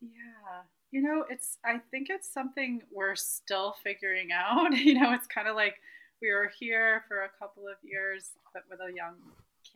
Yeah. 0.00 0.62
You 0.90 1.02
know, 1.02 1.24
it's, 1.28 1.58
I 1.64 1.80
think 1.90 2.08
it's 2.10 2.32
something 2.32 2.82
we're 2.92 3.16
still 3.16 3.74
figuring 3.82 4.28
out. 4.32 4.72
You 4.76 5.00
know, 5.00 5.12
it's 5.12 5.26
kind 5.26 5.48
of 5.48 5.56
like 5.56 5.76
we 6.20 6.30
were 6.32 6.50
here 6.58 7.04
for 7.08 7.22
a 7.22 7.30
couple 7.38 7.64
of 7.66 7.76
years, 7.82 8.30
but 8.52 8.62
with 8.70 8.80
a 8.80 8.94
young 8.94 9.14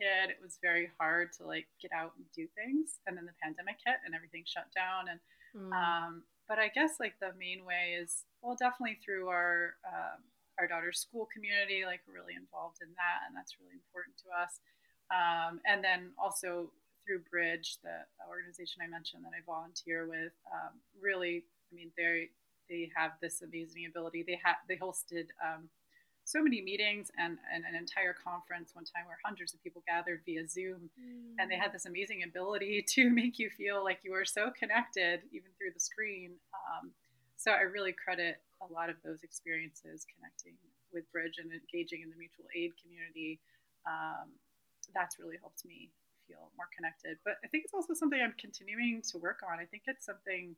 kid, 0.01 0.33
it 0.33 0.41
was 0.41 0.57
very 0.65 0.89
hard 0.97 1.29
to 1.37 1.45
like 1.45 1.69
get 1.77 1.93
out 1.93 2.17
and 2.17 2.25
do 2.33 2.49
things. 2.57 2.97
And 3.05 3.13
then 3.13 3.29
the 3.29 3.37
pandemic 3.37 3.77
hit 3.85 4.01
and 4.01 4.17
everything 4.17 4.41
shut 4.49 4.65
down. 4.73 5.13
And 5.13 5.19
mm. 5.53 5.69
um, 5.69 6.25
but 6.49 6.57
I 6.57 6.73
guess 6.73 6.97
like 6.97 7.13
the 7.21 7.37
main 7.37 7.61
way 7.61 7.93
is 8.01 8.25
well, 8.41 8.57
definitely 8.57 8.97
through 9.05 9.29
our 9.29 9.77
um, 9.85 10.25
our 10.57 10.65
daughter's 10.65 10.97
school 10.97 11.29
community. 11.29 11.85
Like 11.85 12.01
we're 12.09 12.17
really 12.17 12.33
involved 12.33 12.81
in 12.81 12.89
that, 12.97 13.29
and 13.29 13.37
that's 13.37 13.61
really 13.61 13.77
important 13.77 14.17
to 14.25 14.33
us. 14.33 14.57
Um, 15.13 15.61
and 15.69 15.83
then 15.85 16.17
also 16.17 16.73
through 17.05 17.21
Bridge, 17.29 17.77
the 17.83 18.07
organization 18.25 18.81
I 18.81 18.89
mentioned 18.89 19.25
that 19.25 19.35
I 19.35 19.41
volunteer 19.45 20.07
with, 20.07 20.31
um, 20.47 20.79
really, 20.95 21.43
I 21.69 21.75
mean, 21.75 21.91
they 21.97 22.33
they 22.69 22.89
have 22.95 23.11
this 23.21 23.41
amazing 23.41 23.85
ability. 23.85 24.23
They 24.25 24.39
have 24.43 24.57
they 24.67 24.77
hosted 24.77 25.29
um, 25.43 25.69
so 26.31 26.41
many 26.41 26.61
meetings 26.61 27.11
and, 27.17 27.37
and, 27.53 27.63
an 27.67 27.75
entire 27.75 28.15
conference 28.15 28.71
one 28.73 28.85
time 28.85 29.05
where 29.05 29.19
hundreds 29.23 29.53
of 29.53 29.61
people 29.61 29.83
gathered 29.85 30.21
via 30.25 30.47
Zoom. 30.47 30.89
Mm. 30.95 31.35
And 31.39 31.51
they 31.51 31.57
had 31.57 31.73
this 31.73 31.85
amazing 31.85 32.23
ability 32.23 32.85
to 32.95 33.09
make 33.09 33.37
you 33.37 33.49
feel 33.49 33.83
like 33.83 33.99
you 34.03 34.11
were 34.11 34.25
so 34.25 34.51
connected, 34.57 35.21
even 35.31 35.51
through 35.57 35.71
the 35.73 35.79
screen. 35.79 36.31
Um, 36.55 36.91
so 37.35 37.51
I 37.51 37.61
really 37.61 37.91
credit 37.91 38.39
a 38.61 38.71
lot 38.71 38.89
of 38.89 38.95
those 39.03 39.23
experiences 39.23 40.05
connecting 40.15 40.55
with 40.93 41.09
Bridge 41.11 41.39
and 41.39 41.51
engaging 41.51 42.01
in 42.03 42.09
the 42.09 42.19
mutual 42.19 42.45
aid 42.55 42.71
community, 42.79 43.39
um, 43.87 44.29
that's 44.93 45.17
really 45.19 45.39
helped 45.39 45.63
me 45.65 45.89
feel 46.27 46.51
more 46.59 46.67
connected. 46.75 47.17
But 47.23 47.39
I 47.43 47.47
think 47.47 47.63
it's 47.65 47.73
also 47.73 47.93
something 47.93 48.19
I'm 48.19 48.35
continuing 48.37 49.01
to 49.11 49.17
work 49.17 49.39
on. 49.43 49.59
I 49.59 49.65
think 49.65 49.83
it's 49.87 50.05
something 50.05 50.55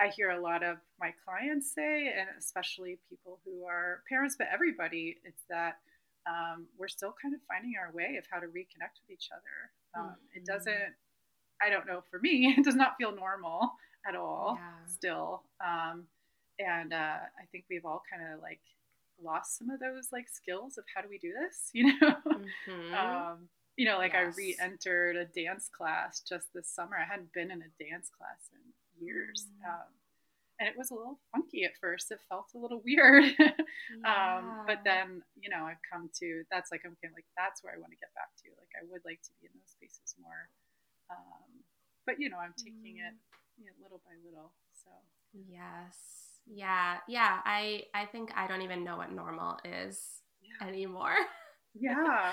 I 0.00 0.08
hear 0.08 0.30
a 0.30 0.40
lot 0.40 0.62
of 0.62 0.78
my 1.00 1.12
clients 1.24 1.72
say, 1.72 2.08
and 2.08 2.28
especially 2.38 2.98
people 3.08 3.38
who 3.44 3.64
are 3.64 4.02
parents, 4.08 4.34
but 4.36 4.48
everybody, 4.52 5.16
it's 5.24 5.44
that 5.48 5.78
um, 6.26 6.66
we're 6.78 6.88
still 6.88 7.14
kind 7.20 7.34
of 7.34 7.40
finding 7.48 7.74
our 7.78 7.92
way 7.92 8.16
of 8.16 8.24
how 8.30 8.40
to 8.40 8.46
reconnect 8.46 8.98
with 9.02 9.10
each 9.10 9.28
other. 9.32 9.70
Um, 9.96 10.10
mm-hmm. 10.10 10.38
It 10.38 10.46
doesn't, 10.46 10.94
I 11.62 11.70
don't 11.70 11.86
know, 11.86 12.02
for 12.10 12.18
me, 12.18 12.54
it 12.58 12.64
does 12.64 12.74
not 12.74 12.96
feel 12.98 13.14
normal 13.14 13.72
at 14.06 14.16
all 14.16 14.58
yeah. 14.58 14.92
still. 14.92 15.42
Um, 15.64 16.04
and 16.58 16.92
uh, 16.92 17.18
I 17.40 17.44
think 17.52 17.64
we've 17.68 17.84
all 17.84 18.02
kind 18.10 18.32
of 18.32 18.40
like 18.40 18.60
lost 19.22 19.58
some 19.58 19.70
of 19.70 19.80
those 19.80 20.08
like 20.12 20.26
skills 20.28 20.78
of 20.78 20.84
how 20.94 21.02
do 21.02 21.08
we 21.08 21.18
do 21.18 21.32
this, 21.32 21.70
you 21.72 21.86
know? 21.86 22.16
Mm-hmm. 22.68 22.94
um, 22.94 23.48
you 23.76 23.86
know, 23.86 23.98
like 23.98 24.12
yes. 24.12 24.34
I 24.34 24.36
re-entered 24.36 25.16
a 25.16 25.24
dance 25.24 25.68
class 25.76 26.22
just 26.26 26.46
this 26.54 26.68
summer. 26.68 26.96
I 26.96 27.04
hadn't 27.10 27.32
been 27.32 27.50
in 27.50 27.60
a 27.60 27.84
dance 27.84 28.08
class 28.16 28.48
years. 29.04 29.46
Um, 29.60 29.92
and 30.60 30.70
it 30.70 30.78
was 30.78 30.90
a 30.90 30.96
little 30.96 31.18
funky 31.34 31.66
at 31.66 31.74
first. 31.82 32.14
It 32.14 32.22
felt 32.30 32.54
a 32.54 32.58
little 32.58 32.80
weird. 32.84 33.24
Um, 33.24 33.52
yeah. 34.04 34.38
um, 34.38 34.44
but 34.66 34.80
then, 34.86 35.20
you 35.36 35.50
know, 35.50 35.66
I've 35.66 35.82
come 35.84 36.08
to, 36.22 36.28
that's 36.50 36.70
like, 36.70 36.86
I'm 36.86 36.96
like, 37.12 37.26
that's 37.36 37.60
where 37.60 37.74
I 37.74 37.80
want 37.82 37.90
to 37.90 37.98
get 37.98 38.14
back 38.14 38.30
to. 38.46 38.54
Like, 38.54 38.70
I 38.78 38.86
would 38.86 39.02
like 39.02 39.18
to 39.26 39.32
be 39.42 39.50
in 39.50 39.54
those 39.54 39.74
spaces 39.74 40.14
more. 40.16 40.46
Um, 41.10 41.66
but, 42.06 42.22
you 42.22 42.30
know, 42.30 42.38
I'm 42.38 42.54
taking 42.56 43.02
mm. 43.02 43.10
it 43.10 43.18
you 43.58 43.66
know, 43.66 43.72
little 43.82 44.00
by 44.04 44.12
little. 44.24 44.52
So, 44.72 44.90
yes. 45.32 45.96
Yeah, 46.46 46.98
yeah. 47.08 47.38
I 47.44 47.84
I 47.94 48.06
think 48.06 48.30
I 48.36 48.46
don't 48.46 48.62
even 48.62 48.84
know 48.84 48.96
what 48.96 49.12
normal 49.12 49.58
is 49.64 49.98
yeah. 50.42 50.68
anymore. 50.68 51.16
Yeah, 51.74 51.94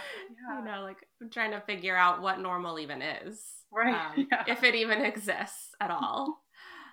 yeah. 0.49 0.59
you 0.59 0.65
know, 0.65 0.83
like 0.83 0.97
I'm 1.21 1.29
trying 1.29 1.51
to 1.51 1.61
figure 1.61 1.95
out 1.95 2.21
what 2.21 2.39
normal 2.39 2.79
even 2.79 3.01
is, 3.01 3.41
right? 3.71 3.93
Um, 3.93 4.27
yeah. 4.31 4.43
If 4.47 4.63
it 4.63 4.75
even 4.75 5.01
exists 5.01 5.73
at 5.79 5.91
all. 5.91 6.40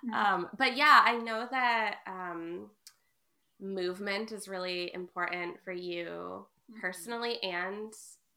Mm-hmm. 0.05 0.13
um, 0.13 0.49
but 0.57 0.77
yeah, 0.77 1.01
I 1.03 1.17
know 1.17 1.47
that 1.49 1.97
um, 2.07 2.69
movement 3.59 4.31
is 4.31 4.47
really 4.47 4.91
important 4.93 5.57
for 5.63 5.73
you 5.73 6.45
mm-hmm. 6.71 6.79
personally 6.79 7.37
and 7.43 7.93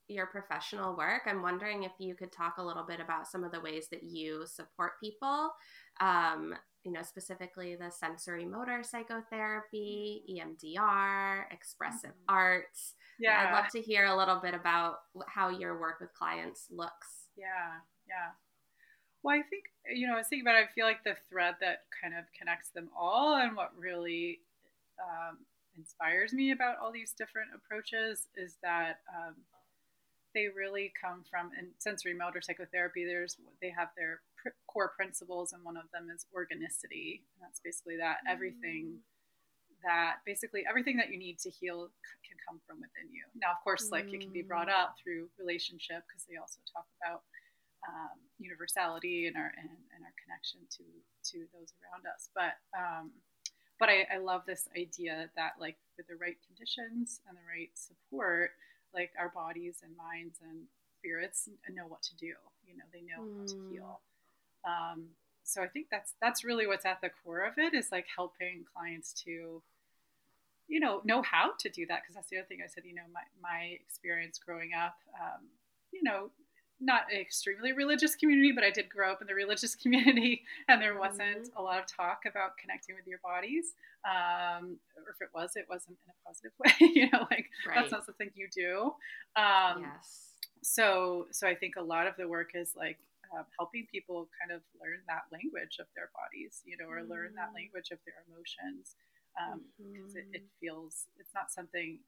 your 0.07 0.27
professional 0.27 0.95
work. 0.95 1.23
I'm 1.25 1.41
wondering 1.41 1.83
if 1.83 1.93
you 1.97 2.15
could 2.15 2.31
talk 2.31 2.57
a 2.57 2.63
little 2.63 2.83
bit 2.83 2.99
about 2.99 3.27
some 3.27 3.43
of 3.43 3.51
the 3.51 3.61
ways 3.61 3.87
that 3.91 4.03
you 4.03 4.45
support 4.45 4.99
people 5.01 5.51
um, 5.99 6.53
you 6.83 6.91
know, 6.91 7.01
specifically 7.01 7.75
the 7.75 7.91
sensorimotor 7.91 8.85
psychotherapy, 8.85 10.23
EMDR, 10.29 11.43
expressive 11.51 12.09
mm-hmm. 12.09 12.35
arts. 12.35 12.95
Yeah. 13.19 13.45
I'd 13.47 13.53
love 13.53 13.69
to 13.71 13.81
hear 13.81 14.05
a 14.05 14.17
little 14.17 14.39
bit 14.41 14.53
about 14.53 14.95
how 15.27 15.49
your 15.49 15.79
work 15.79 15.99
with 16.01 16.13
clients 16.13 16.67
looks. 16.69 17.29
Yeah, 17.37 17.79
yeah. 18.07 18.31
Well, 19.23 19.35
I 19.35 19.41
think, 19.41 19.63
you 19.87 20.07
know, 20.07 20.15
I 20.15 20.17
was 20.17 20.27
thinking 20.27 20.45
about 20.45 20.59
it, 20.59 20.67
I 20.69 20.73
feel 20.75 20.85
like 20.85 21.03
the 21.03 21.15
thread 21.29 21.55
that 21.61 21.83
kind 22.01 22.13
of 22.13 22.25
connects 22.37 22.69
them 22.69 22.89
all 22.97 23.35
and 23.35 23.55
what 23.55 23.71
really 23.77 24.41
um, 24.99 25.37
inspires 25.77 26.33
me 26.33 26.51
about 26.51 26.77
all 26.81 26.91
these 26.91 27.13
different 27.17 27.49
approaches 27.55 28.27
is 28.35 28.57
that 28.61 28.99
um, 29.09 29.35
they 30.33 30.47
really 30.49 30.91
come 30.99 31.23
from 31.29 31.51
in 31.57 31.69
sensorimotor 31.77 32.43
psychotherapy 32.43 33.05
there's 33.05 33.37
they 33.61 33.69
have 33.69 33.89
their 33.97 34.21
pr- 34.35 34.57
core 34.67 34.91
principles 34.95 35.53
and 35.53 35.63
one 35.63 35.77
of 35.77 35.85
them 35.93 36.09
is 36.13 36.25
organicity 36.33 37.21
and 37.33 37.41
that's 37.41 37.61
basically 37.63 37.97
that 37.97 38.17
mm. 38.25 38.31
everything 38.31 38.97
that 39.83 40.17
basically 40.25 40.63
everything 40.67 40.97
that 40.97 41.11
you 41.11 41.17
need 41.17 41.37
to 41.37 41.49
heal 41.49 41.89
c- 42.01 42.29
can 42.29 42.37
come 42.41 42.59
from 42.65 42.77
within 42.77 43.09
you 43.13 43.23
now 43.37 43.51
of 43.51 43.61
course 43.63 43.89
like 43.91 44.09
it 44.11 44.21
can 44.21 44.33
be 44.33 44.41
brought 44.41 44.67
mm. 44.69 44.77
up 44.77 44.95
through 44.97 45.29
relationship 45.37 46.01
because 46.09 46.25
they 46.25 46.37
also 46.37 46.59
talk 46.73 46.85
about 47.01 47.21
um, 47.87 48.17
universality 48.39 49.27
and 49.27 49.35
our 49.35 49.51
and, 49.59 49.69
and, 49.69 50.01
our 50.03 50.15
connection 50.21 50.59
to 50.69 50.83
to 51.23 51.45
those 51.53 51.73
around 51.81 52.03
us 52.07 52.29
but 52.35 52.59
um, 52.77 53.11
but 53.79 53.89
I, 53.89 54.07
I 54.15 54.17
love 54.19 54.43
this 54.45 54.69
idea 54.77 55.29
that 55.35 55.53
like 55.59 55.77
with 55.97 56.07
the 56.07 56.15
right 56.15 56.37
conditions 56.47 57.19
and 57.27 57.35
the 57.35 57.45
right 57.47 57.71
support 57.75 58.51
like 58.93 59.11
our 59.19 59.29
bodies 59.29 59.81
and 59.83 59.95
minds 59.97 60.39
and 60.41 60.67
spirits 61.03 61.49
know 61.73 61.85
what 61.87 62.01
to 62.03 62.15
do. 62.15 62.33
You 62.65 62.77
know, 62.77 62.85
they 62.93 63.01
know 63.01 63.23
mm. 63.23 63.39
how 63.39 63.45
to 63.47 63.69
heal. 63.69 63.99
Mm. 64.65 64.93
Um, 64.93 65.05
so 65.43 65.61
I 65.61 65.67
think 65.67 65.87
that's 65.91 66.13
that's 66.21 66.43
really 66.45 66.67
what's 66.67 66.85
at 66.85 67.01
the 67.01 67.09
core 67.23 67.41
of 67.41 67.53
it 67.57 67.73
is 67.73 67.91
like 67.91 68.05
helping 68.15 68.63
clients 68.73 69.11
to, 69.25 69.61
you 70.67 70.79
know, 70.79 71.01
know 71.03 71.21
how 71.21 71.51
to 71.59 71.69
do 71.69 71.85
that 71.87 72.01
because 72.01 72.15
that's 72.15 72.29
the 72.29 72.37
other 72.37 72.47
thing 72.47 72.59
I 72.63 72.67
said. 72.67 72.83
You 72.85 72.95
know, 72.95 73.09
my 73.13 73.23
my 73.41 73.77
experience 73.81 74.39
growing 74.39 74.71
up, 74.73 74.95
um, 75.19 75.47
you 75.91 76.01
know, 76.03 76.29
not 76.83 77.03
an 77.11 77.19
extremely 77.19 77.71
religious 77.71 78.15
community, 78.15 78.51
but 78.51 78.63
I 78.63 78.69
did 78.69 78.89
grow 78.89 79.11
up 79.11 79.21
in 79.21 79.27
the 79.27 79.33
religious 79.33 79.75
community, 79.83 80.43
and 80.67 80.81
there 80.81 80.97
wasn't 80.97 81.43
mm-hmm. 81.43 81.57
a 81.57 81.61
lot 81.61 81.79
of 81.79 81.87
talk 81.87 82.23
about 82.29 82.57
connecting 82.57 82.95
with 82.95 83.07
your 83.07 83.19
bodies. 83.23 83.73
Um, 84.03 84.77
or 84.97 85.11
if 85.11 85.21
it 85.21 85.29
was, 85.33 85.55
it 85.55 85.65
wasn't 85.69 85.97
in 86.05 86.11
a 86.11 86.27
positive 86.27 86.51
way. 86.59 86.91
you 86.93 87.09
know, 87.11 87.25
like 87.31 87.49
right. 87.67 87.75
that's 87.75 87.91
not 87.91 88.05
something 88.05 88.29
you 88.35 88.47
do. 88.53 88.93
Um, 89.35 89.83
yes. 89.83 90.29
So, 90.61 91.27
so 91.31 91.47
I 91.47 91.55
think 91.55 91.75
a 91.75 91.81
lot 91.81 92.07
of 92.07 92.15
the 92.17 92.27
work 92.27 92.51
is 92.53 92.73
like 92.75 92.99
uh, 93.33 93.43
helping 93.57 93.87
people 93.91 94.27
kind 94.39 94.51
of 94.51 94.61
learn 94.79 94.99
that 95.07 95.23
language 95.31 95.77
of 95.79 95.87
their 95.95 96.09
bodies, 96.15 96.61
you 96.65 96.77
know, 96.77 96.87
or 96.87 96.99
mm-hmm. 96.99 97.11
learn 97.11 97.31
that 97.35 97.51
mm. 97.51 97.55
language 97.55 97.91
of 97.91 97.99
their 98.05 98.23
emotions, 98.27 98.95
because 99.77 100.13
um, 100.13 100.19
it, 100.19 100.25
it, 100.33 100.41
mm-hmm. 100.43 100.59
feels 100.61 101.07
it's 101.19 101.33
not 101.33 101.51
something 101.51 101.99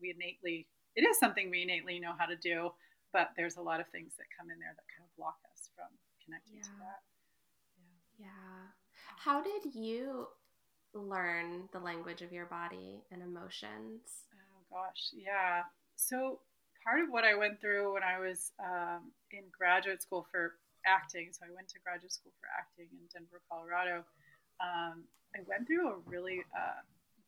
we 0.00 0.10
innately. 0.10 0.66
It 0.96 1.02
is 1.02 1.18
something 1.18 1.50
we 1.50 1.62
innately 1.62 2.00
know 2.00 2.12
how 2.18 2.26
to 2.26 2.36
do, 2.36 2.72
but 3.12 3.30
there's 3.36 3.56
a 3.56 3.62
lot 3.62 3.80
of 3.80 3.88
things 3.88 4.12
that 4.18 4.26
come 4.36 4.50
in 4.50 4.58
there 4.58 4.74
that 4.74 4.88
kind 4.90 5.04
of 5.04 5.16
block 5.16 5.36
us 5.52 5.68
from 5.76 5.88
connecting 6.24 6.56
yeah. 6.56 6.62
to 6.62 6.74
that. 6.80 7.00
Yeah. 8.18 8.26
yeah. 8.26 8.62
How 9.18 9.42
did 9.42 9.74
you 9.74 10.28
learn 10.94 11.68
the 11.72 11.78
language 11.78 12.22
of 12.22 12.32
your 12.32 12.46
body 12.46 13.02
and 13.10 13.22
emotions? 13.22 14.28
Oh 14.32 14.64
gosh, 14.70 15.12
yeah. 15.12 15.62
So 15.96 16.40
part 16.84 17.00
of 17.00 17.08
what 17.10 17.24
I 17.24 17.34
went 17.34 17.60
through 17.60 17.94
when 17.94 18.02
I 18.02 18.18
was 18.18 18.52
um, 18.58 19.12
in 19.30 19.44
graduate 19.56 20.02
school 20.02 20.26
for 20.30 20.54
acting, 20.86 21.30
so 21.32 21.46
I 21.46 21.54
went 21.54 21.68
to 21.68 21.78
graduate 21.84 22.12
school 22.12 22.32
for 22.40 22.48
acting 22.58 22.88
in 22.92 23.06
Denver, 23.12 23.40
Colorado. 23.48 24.04
Um, 24.60 25.04
I 25.34 25.40
went 25.46 25.66
through 25.66 25.88
a 25.88 25.96
really 26.06 26.42
uh, 26.54 26.82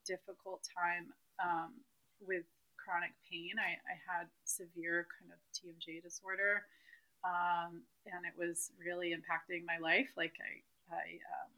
difficult 0.06 0.66
time 0.76 1.12
um, 1.42 1.72
with 2.20 2.44
chronic 2.84 3.16
pain. 3.24 3.56
I, 3.56 3.80
I 3.88 3.96
had 4.04 4.28
severe 4.44 5.08
kind 5.16 5.32
of 5.32 5.40
TMJ 5.56 6.04
disorder, 6.04 6.68
um, 7.24 7.80
and 8.04 8.28
it 8.28 8.36
was 8.36 8.70
really 8.76 9.16
impacting 9.16 9.64
my 9.64 9.80
life. 9.80 10.12
Like 10.16 10.36
I, 10.36 10.60
I, 10.92 11.06
um, 11.32 11.50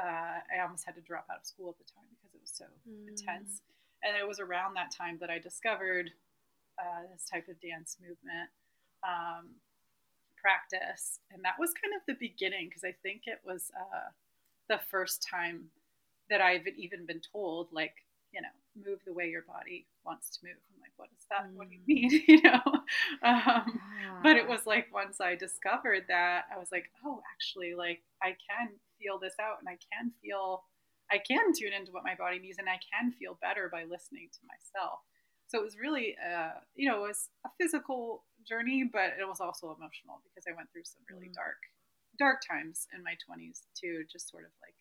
uh, 0.00 0.36
I 0.48 0.64
almost 0.64 0.86
had 0.86 0.94
to 0.96 1.04
drop 1.04 1.28
out 1.30 1.44
of 1.44 1.46
school 1.46 1.68
at 1.68 1.78
the 1.78 1.84
time 1.84 2.08
because 2.16 2.34
it 2.34 2.40
was 2.40 2.54
so 2.56 2.64
mm. 2.88 3.08
intense. 3.08 3.60
And 4.02 4.16
it 4.16 4.26
was 4.26 4.40
around 4.40 4.74
that 4.74 4.94
time 4.94 5.18
that 5.20 5.28
I 5.28 5.38
discovered 5.38 6.10
uh, 6.78 7.04
this 7.12 7.28
type 7.28 7.48
of 7.48 7.60
dance 7.60 7.98
movement 8.00 8.48
um, 9.02 9.58
practice, 10.40 11.18
and 11.32 11.44
that 11.44 11.58
was 11.58 11.74
kind 11.74 11.92
of 11.92 12.02
the 12.06 12.14
beginning 12.14 12.68
because 12.68 12.84
I 12.84 12.94
think 13.02 13.22
it 13.26 13.40
was 13.44 13.70
uh, 13.74 14.14
the 14.68 14.78
first 14.90 15.26
time 15.28 15.70
that 16.30 16.40
I've 16.40 16.66
even 16.78 17.06
been 17.06 17.20
told, 17.32 17.68
like, 17.72 17.94
you 18.32 18.40
know, 18.40 18.54
move 18.84 19.00
the 19.06 19.12
way 19.12 19.28
your 19.28 19.42
body 19.42 19.86
wants 20.04 20.30
to 20.30 20.38
move. 20.44 20.56
I'm 20.74 20.80
like, 20.80 20.92
what 20.96 21.10
is 21.16 21.24
that? 21.30 21.46
Mm. 21.46 21.56
What 21.56 21.68
do 21.68 21.76
you 21.76 21.82
mm. 21.82 22.10
mean? 22.10 22.24
you 22.28 22.42
know? 22.42 22.62
Um, 23.22 23.80
yeah. 23.80 24.20
But 24.22 24.36
it 24.36 24.48
was 24.48 24.66
like 24.66 24.92
once 24.92 25.20
I 25.20 25.34
discovered 25.34 26.04
that, 26.08 26.44
I 26.54 26.58
was 26.58 26.68
like, 26.72 26.90
oh, 27.04 27.20
actually, 27.34 27.74
like 27.74 28.00
I 28.22 28.36
can 28.48 28.70
feel 29.00 29.18
this 29.18 29.34
out 29.40 29.58
and 29.60 29.68
I 29.68 29.78
can 29.92 30.12
feel, 30.22 30.64
I 31.10 31.18
can 31.18 31.52
tune 31.52 31.72
into 31.72 31.92
what 31.92 32.04
my 32.04 32.14
body 32.14 32.38
needs 32.38 32.58
and 32.58 32.68
I 32.68 32.80
can 32.80 33.12
feel 33.12 33.38
better 33.40 33.68
by 33.70 33.84
listening 33.84 34.28
to 34.32 34.40
myself. 34.48 35.00
So 35.48 35.58
it 35.58 35.64
was 35.64 35.78
really, 35.80 36.16
uh, 36.20 36.60
you 36.74 36.88
know, 36.88 37.04
it 37.04 37.08
was 37.08 37.30
a 37.46 37.50
physical 37.60 38.24
journey, 38.46 38.84
but 38.84 39.16
it 39.18 39.26
was 39.26 39.40
also 39.40 39.72
emotional 39.72 40.20
because 40.24 40.44
I 40.48 40.56
went 40.56 40.68
through 40.72 40.84
some 40.84 41.02
really 41.08 41.28
mm. 41.28 41.34
dark, 41.34 41.60
dark 42.18 42.40
times 42.44 42.86
in 42.94 43.02
my 43.02 43.16
20s 43.24 43.64
too, 43.72 44.04
just 44.10 44.30
sort 44.30 44.44
of 44.44 44.52
like 44.60 44.76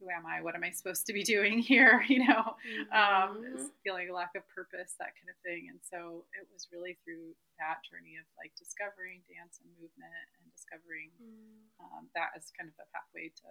who 0.00 0.12
am 0.12 0.28
I? 0.28 0.44
What 0.44 0.54
am 0.54 0.64
I 0.64 0.70
supposed 0.70 1.06
to 1.06 1.12
be 1.12 1.24
doing 1.24 1.58
here? 1.70 2.04
You 2.16 2.24
know, 2.24 2.56
um, 2.94 3.42
mm-hmm. 3.42 3.60
um, 3.60 3.70
feeling 3.84 4.08
a 4.08 4.14
lack 4.14 4.32
of 4.38 4.46
purpose, 4.48 4.94
that 4.96 5.12
kind 5.18 5.28
of 5.28 5.36
thing. 5.44 5.68
And 5.68 5.80
so 5.82 6.24
it 6.32 6.46
was 6.48 6.70
really 6.72 6.96
through 7.02 7.34
that 7.60 7.82
journey 7.84 8.16
of 8.16 8.24
like 8.40 8.56
discovering 8.56 9.26
dance 9.28 9.60
and 9.60 9.68
movement 9.76 10.26
and 10.38 10.46
discovering 10.54 11.12
mm. 11.18 11.66
um, 11.82 12.08
that 12.14 12.32
as 12.38 12.54
kind 12.54 12.70
of 12.72 12.76
a 12.78 12.86
pathway 12.94 13.28
to 13.42 13.48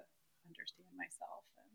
understand 0.50 0.90
myself. 0.98 1.46
And 1.62 1.70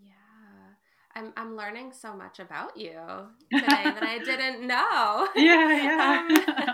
yeah. 0.00 0.16
yeah. 0.16 0.80
I'm, 1.12 1.28
I'm 1.36 1.52
learning 1.58 1.92
so 1.92 2.16
much 2.16 2.40
about 2.40 2.76
you 2.78 2.96
today 3.52 3.84
that 3.90 4.06
I 4.06 4.22
didn't 4.22 4.64
know. 4.64 5.28
Yeah, 5.36 5.76
yeah. 5.76 6.72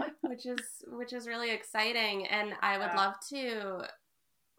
um, 0.00 0.08
which 0.22 0.46
is 0.46 0.82
which 0.88 1.12
is 1.12 1.28
really 1.28 1.50
exciting 1.50 2.26
and 2.26 2.54
I 2.62 2.78
would 2.78 2.90
yeah. 2.94 2.96
love 2.96 3.14
to 3.30 3.88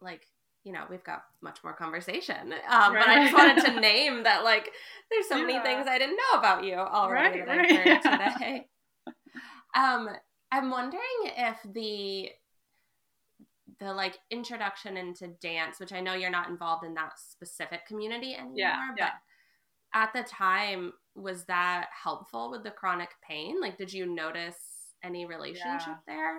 like 0.00 0.26
you 0.66 0.72
know, 0.72 0.82
we've 0.90 1.04
got 1.04 1.22
much 1.42 1.62
more 1.62 1.72
conversation. 1.72 2.52
Um, 2.68 2.92
right. 2.92 2.98
But 2.98 3.08
I 3.08 3.22
just 3.22 3.32
wanted 3.32 3.64
to 3.66 3.80
name 3.80 4.24
that, 4.24 4.42
like, 4.42 4.68
there's 5.12 5.28
so 5.28 5.36
yeah. 5.36 5.46
many 5.46 5.60
things 5.60 5.86
I 5.88 5.96
didn't 5.96 6.16
know 6.16 6.40
about 6.40 6.64
you 6.64 6.74
already 6.74 7.38
right, 7.38 7.46
that 7.46 7.56
right. 7.56 7.70
I've 7.70 8.02
heard 8.02 8.02
today. 8.34 8.66
um, 9.76 10.08
I'm 10.50 10.70
wondering 10.70 11.00
if 11.24 11.56
the 11.72 12.30
the 13.78 13.92
like 13.92 14.18
introduction 14.30 14.96
into 14.96 15.28
dance, 15.40 15.78
which 15.78 15.92
I 15.92 16.00
know 16.00 16.14
you're 16.14 16.30
not 16.30 16.48
involved 16.48 16.84
in 16.84 16.94
that 16.94 17.12
specific 17.16 17.86
community 17.86 18.34
anymore, 18.34 18.54
yeah, 18.56 18.88
but 18.98 19.12
at 19.94 20.12
the 20.14 20.24
time, 20.24 20.94
was 21.14 21.44
that 21.44 21.86
helpful 22.02 22.50
with 22.50 22.64
the 22.64 22.70
chronic 22.72 23.10
pain? 23.28 23.60
Like, 23.60 23.78
did 23.78 23.92
you 23.92 24.06
notice 24.06 24.56
any 25.04 25.26
relationship 25.26 25.98
there? 26.08 26.38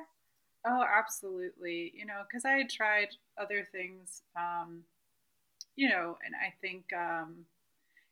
Oh, 0.65 0.83
absolutely. 0.83 1.93
You 1.95 2.05
know, 2.05 2.23
because 2.27 2.45
I 2.45 2.51
had 2.57 2.69
tried 2.69 3.09
other 3.37 3.67
things, 3.71 4.21
um, 4.35 4.83
you 5.75 5.89
know, 5.89 6.17
and 6.25 6.35
I 6.35 6.53
think, 6.61 6.85
um, 6.93 7.45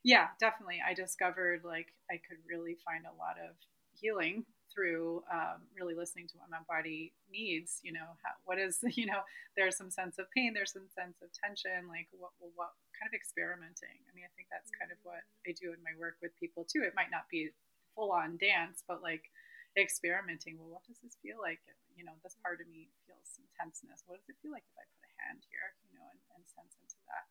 yeah, 0.04 0.30
definitely. 0.40 0.80
I 0.86 0.94
discovered 0.94 1.64
like 1.66 1.94
I 2.12 2.16
could 2.28 2.40
really 2.50 2.78
find 2.86 3.06
a 3.06 3.18
lot 3.18 3.38
of 3.40 3.56
healing 3.94 4.46
through 4.74 5.24
um, 5.32 5.68
really 5.78 5.96
listening 5.96 6.28
to 6.30 6.38
what 6.38 6.50
my 6.52 6.64
body 6.68 7.14
needs. 7.32 7.82
You 7.84 7.94
know, 7.94 8.18
how, 8.24 8.36
what 8.46 8.60
is 8.60 8.80
you 8.98 9.06
know, 9.08 9.22
there's 9.58 9.78
some 9.78 9.92
sense 9.92 10.20
of 10.20 10.28
pain, 10.32 10.54
there's 10.54 10.74
some 10.74 10.90
sense 10.96 11.18
of 11.24 11.30
tension. 11.34 11.90
Like 11.90 12.08
what, 12.14 12.32
what 12.40 12.74
kind 13.00 13.10
of 13.10 13.16
experimenting. 13.18 14.00
I 14.08 14.12
mean, 14.16 14.26
I 14.26 14.34
think 14.38 14.50
that's 14.52 14.72
kind 14.80 14.92
of 14.92 14.98
what 15.04 15.24
I 15.48 15.54
do 15.54 15.74
in 15.74 15.82
my 15.84 15.96
work 16.00 16.18
with 16.22 16.38
people 16.40 16.66
too. 16.70 16.84
It 16.84 16.96
might 16.96 17.12
not 17.12 17.30
be 17.32 17.52
full 17.96 18.12
on 18.12 18.38
dance, 18.38 18.84
but 18.88 19.02
like 19.04 19.30
experimenting. 19.78 20.58
Well, 20.58 20.72
what 20.72 20.88
does 20.88 21.00
this 21.04 21.20
feel 21.20 21.40
like? 21.40 21.60
You 21.96 22.04
know, 22.04 22.16
this 22.24 22.36
part 22.44 22.60
of 22.60 22.68
me 22.68 22.92
feels 23.08 23.24
some 23.28 23.48
tenseness. 23.56 24.04
What 24.08 24.20
does 24.20 24.32
it 24.32 24.40
feel 24.44 24.52
like 24.52 24.68
if 24.68 24.76
I 24.76 24.84
put 24.88 25.08
a 25.08 25.14
hand 25.24 25.44
here? 25.48 25.76
You 25.88 26.00
know, 26.00 26.08
and, 26.12 26.20
and 26.36 26.44
sense 26.48 26.76
into 26.80 27.00
that. 27.08 27.26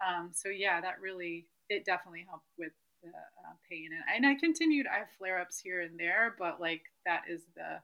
Um, 0.00 0.32
so 0.32 0.48
yeah, 0.48 0.80
that 0.80 0.98
really 1.02 1.46
it 1.68 1.84
definitely 1.84 2.26
helped 2.26 2.50
with 2.58 2.72
the 3.02 3.12
uh, 3.12 3.56
pain. 3.68 3.90
And, 3.92 4.04
and 4.10 4.22
I 4.26 4.38
continued, 4.38 4.86
I 4.86 5.04
have 5.04 5.12
flare 5.18 5.40
ups 5.40 5.60
here 5.60 5.80
and 5.80 5.98
there, 5.98 6.34
but 6.38 6.60
like 6.60 6.82
that 7.04 7.24
is 7.28 7.42
the 7.54 7.80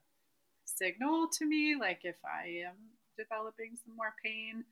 signal 0.64 1.28
to 1.38 1.46
me. 1.46 1.76
Like 1.78 2.02
if 2.02 2.18
I 2.24 2.66
am 2.66 2.76
developing 3.16 3.76
some 3.78 3.96
more 3.96 4.12
pain, 4.24 4.64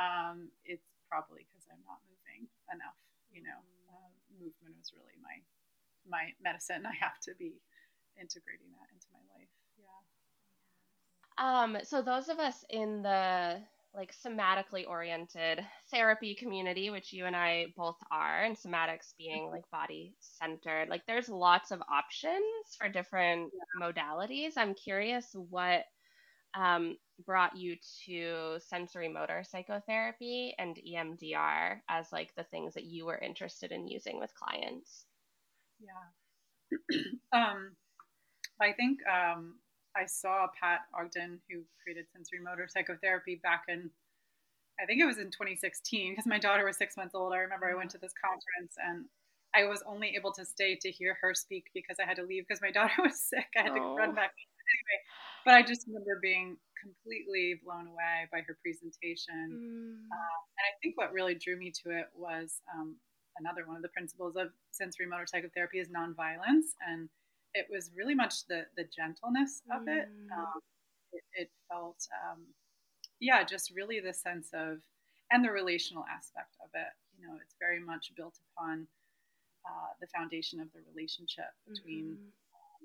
um, 0.00 0.48
it's 0.64 0.88
probably 1.08 1.44
because 1.46 1.68
I'm 1.68 1.82
not 1.84 2.00
moving 2.08 2.48
enough. 2.72 2.98
You 3.30 3.44
know, 3.44 3.60
uh, 3.92 4.12
movement 4.40 4.76
is 4.80 4.92
really 4.96 5.16
my 5.20 5.40
my 6.08 6.34
medicine. 6.42 6.84
I 6.86 6.96
have 6.98 7.20
to 7.28 7.34
be 7.38 7.60
integrating 8.20 8.70
that 8.72 8.88
into 8.92 9.06
my 9.12 9.20
life. 9.34 9.48
Yeah. 9.78 10.02
Um, 11.38 11.78
so 11.84 12.02
those 12.02 12.28
of 12.28 12.38
us 12.38 12.64
in 12.70 13.02
the 13.02 13.60
like 13.94 14.14
somatically 14.24 14.88
oriented 14.88 15.60
therapy 15.90 16.34
community, 16.34 16.88
which 16.88 17.12
you 17.12 17.26
and 17.26 17.36
I 17.36 17.66
both 17.76 17.98
are, 18.10 18.42
and 18.42 18.56
somatics 18.56 19.12
being 19.18 19.50
like 19.50 19.70
body 19.70 20.14
centered. 20.18 20.88
Like 20.88 21.02
there's 21.06 21.28
lots 21.28 21.70
of 21.72 21.82
options 21.90 22.42
for 22.78 22.88
different 22.88 23.52
yeah. 23.52 23.86
modalities. 23.86 24.52
I'm 24.56 24.74
curious 24.74 25.28
what 25.34 25.84
um, 26.54 26.96
brought 27.26 27.56
you 27.56 27.76
to 28.06 28.58
sensorimotor 28.72 29.46
psychotherapy 29.46 30.54
and 30.58 30.76
EMDR 30.76 31.80
as 31.88 32.12
like 32.12 32.34
the 32.34 32.44
things 32.44 32.74
that 32.74 32.84
you 32.84 33.06
were 33.06 33.18
interested 33.18 33.72
in 33.72 33.88
using 33.88 34.18
with 34.18 34.32
clients. 34.34 35.04
Yeah. 35.80 36.98
um, 37.32 37.72
I 38.62 38.72
think 38.72 38.98
um, 39.06 39.56
I 39.96 40.06
saw 40.06 40.46
Pat 40.58 40.80
Ogden, 40.94 41.40
who 41.50 41.62
created 41.82 42.06
sensorimotor 42.16 42.70
psychotherapy 42.70 43.40
back 43.42 43.64
in, 43.68 43.90
I 44.80 44.86
think 44.86 45.00
it 45.00 45.06
was 45.06 45.18
in 45.18 45.30
2016, 45.30 46.12
because 46.12 46.26
my 46.26 46.38
daughter 46.38 46.64
was 46.64 46.76
six 46.76 46.96
months 46.96 47.14
old. 47.14 47.32
I 47.32 47.38
remember 47.38 47.70
I 47.70 47.74
went 47.74 47.90
to 47.90 47.98
this 47.98 48.12
conference 48.16 48.74
and 48.78 49.06
I 49.54 49.64
was 49.66 49.82
only 49.86 50.14
able 50.16 50.32
to 50.32 50.44
stay 50.44 50.76
to 50.80 50.90
hear 50.90 51.18
her 51.20 51.34
speak 51.34 51.66
because 51.74 51.98
I 52.00 52.06
had 52.06 52.16
to 52.16 52.24
leave 52.24 52.44
because 52.48 52.62
my 52.62 52.70
daughter 52.78 52.96
was 53.02 53.20
sick. 53.20 53.48
I 53.56 53.62
had 53.62 53.74
to 53.74 53.80
oh. 53.80 53.96
run 53.96 54.14
back. 54.14 54.32
Anyway, 54.72 54.98
but 55.44 55.54
I 55.54 55.62
just 55.62 55.86
remember 55.86 56.18
being 56.22 56.56
completely 56.80 57.60
blown 57.64 57.86
away 57.86 58.30
by 58.32 58.40
her 58.46 58.56
presentation. 58.62 59.52
Mm. 59.52 60.08
Uh, 60.08 60.38
and 60.56 60.64
I 60.64 60.72
think 60.82 60.96
what 60.96 61.12
really 61.12 61.34
drew 61.34 61.58
me 61.58 61.72
to 61.84 61.90
it 61.90 62.06
was 62.16 62.62
um, 62.74 62.96
another 63.38 63.66
one 63.66 63.76
of 63.76 63.82
the 63.82 63.92
principles 63.92 64.36
of 64.36 64.48
sensorimotor 64.72 65.28
psychotherapy 65.28 65.78
is 65.78 65.88
nonviolence. 65.88 66.72
And 66.88 67.08
it 67.54 67.66
was 67.70 67.90
really 67.96 68.14
much 68.14 68.46
the 68.46 68.66
the 68.76 68.84
gentleness 68.84 69.62
of 69.70 69.88
it. 69.88 70.08
Mm. 70.08 70.36
Um, 70.36 70.60
it, 71.12 71.24
it, 71.34 71.50
felt, 71.68 72.08
um, 72.24 72.40
yeah, 73.20 73.44
just 73.44 73.70
really 73.76 74.00
the 74.00 74.14
sense 74.14 74.48
of 74.54 74.78
and 75.30 75.44
the 75.44 75.50
relational 75.50 76.04
aspect 76.08 76.56
of 76.64 76.70
it. 76.74 76.92
You 77.18 77.26
know, 77.26 77.34
it's 77.36 77.54
very 77.60 77.80
much 77.80 78.12
built 78.16 78.38
upon 78.52 78.86
uh, 79.66 79.92
the 80.00 80.06
foundation 80.08 80.60
of 80.60 80.68
the 80.72 80.80
relationship 80.92 81.52
between 81.68 82.16
mm-hmm. 82.16 82.56
um, 82.56 82.84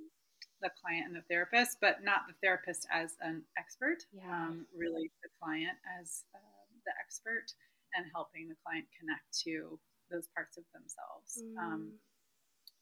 the 0.62 0.70
client 0.82 1.08
and 1.08 1.16
the 1.16 1.24
therapist, 1.30 1.78
but 1.80 2.04
not 2.04 2.28
the 2.28 2.36
therapist 2.44 2.86
as 2.92 3.16
an 3.22 3.44
expert. 3.58 4.04
Yeah. 4.12 4.28
Um, 4.28 4.66
really, 4.76 5.12
the 5.24 5.30
client 5.42 5.78
as 6.00 6.24
uh, 6.36 6.68
the 6.86 6.92
expert 7.00 7.52
and 7.96 8.06
helping 8.14 8.48
the 8.48 8.60
client 8.64 8.86
connect 9.00 9.28
to 9.48 9.80
those 10.12 10.28
parts 10.36 10.58
of 10.58 10.64
themselves. 10.74 11.44
Um, 11.58 11.92
mm 11.92 11.98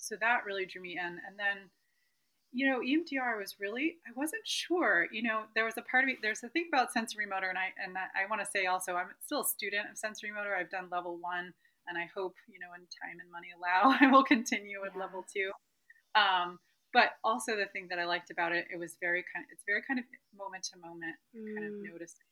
so 0.06 0.15
that 0.22 0.46
really 0.46 0.65
drew 0.65 0.82
me 0.82 0.98
in. 1.02 1.18
And 1.26 1.38
then, 1.38 1.70
you 2.54 2.70
know, 2.70 2.80
EMDR 2.80 3.38
was 3.39 3.56
really 3.60 3.98
I 4.08 4.12
wasn't 4.15 4.46
sure. 4.46 5.08
You 5.12 5.24
know, 5.24 5.44
there 5.56 5.65
was 5.65 5.76
a 5.78 5.82
part 5.82 6.04
of 6.04 6.08
me. 6.08 6.18
There's 6.22 6.44
a 6.44 6.50
thing 6.50 6.70
about 6.72 6.94
sensorimotor, 6.94 7.50
and 7.50 7.58
I 7.58 7.74
and 7.82 7.98
I 7.98 8.30
want 8.30 8.41
to 8.41 8.48
say 8.48 8.68
also 8.68 8.96
I'm 8.96 9.10
still 9.26 9.41
a 9.41 9.46
student 9.46 9.88
of 9.89 9.98
sensorimotor. 9.98 10.56
I've 10.56 10.70
done 10.70 10.88
level 10.91 11.18
one, 11.20 11.54
and 11.88 11.98
I 11.98 12.08
hope 12.13 12.36
you 12.48 12.60
know, 12.60 12.70
when 12.72 12.86
time 13.02 13.18
and 13.20 13.32
money 13.34 13.50
allow, 13.52 13.98
I 14.02 14.08
will 14.08 14.24
continue 14.24 14.80
with 14.82 14.94
yeah. 14.96 15.02
level 15.02 15.26
two. 15.26 15.52
Um, 16.13 16.60
but 16.94 17.20
also 17.26 17.58
the 17.58 17.68
thing 17.76 17.88
that 17.89 18.00
I 18.00 18.06
liked 18.06 18.32
about 18.32 18.54
it, 18.56 18.72
it 18.72 18.80
was 18.80 18.96
very 19.02 19.26
kind. 19.34 19.44
Of, 19.44 19.52
it's 19.52 19.68
very 19.68 19.82
kind 19.84 20.00
of 20.00 20.06
moment 20.32 20.70
to 20.72 20.80
moment, 20.80 21.18
mm. 21.36 21.44
kind 21.52 21.65
of 21.68 21.74
mm. 21.76 21.91
noticing 21.91 22.30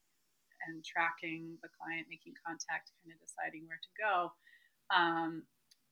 and 0.67 0.79
tracking 0.85 1.59
the 1.59 1.67
client, 1.75 2.07
making 2.07 2.31
contact, 2.39 2.95
kind 3.03 3.11
of 3.11 3.19
deciding 3.19 3.67
where 3.67 3.81
to 3.83 3.91
go. 3.99 4.31
Um, 4.93 5.43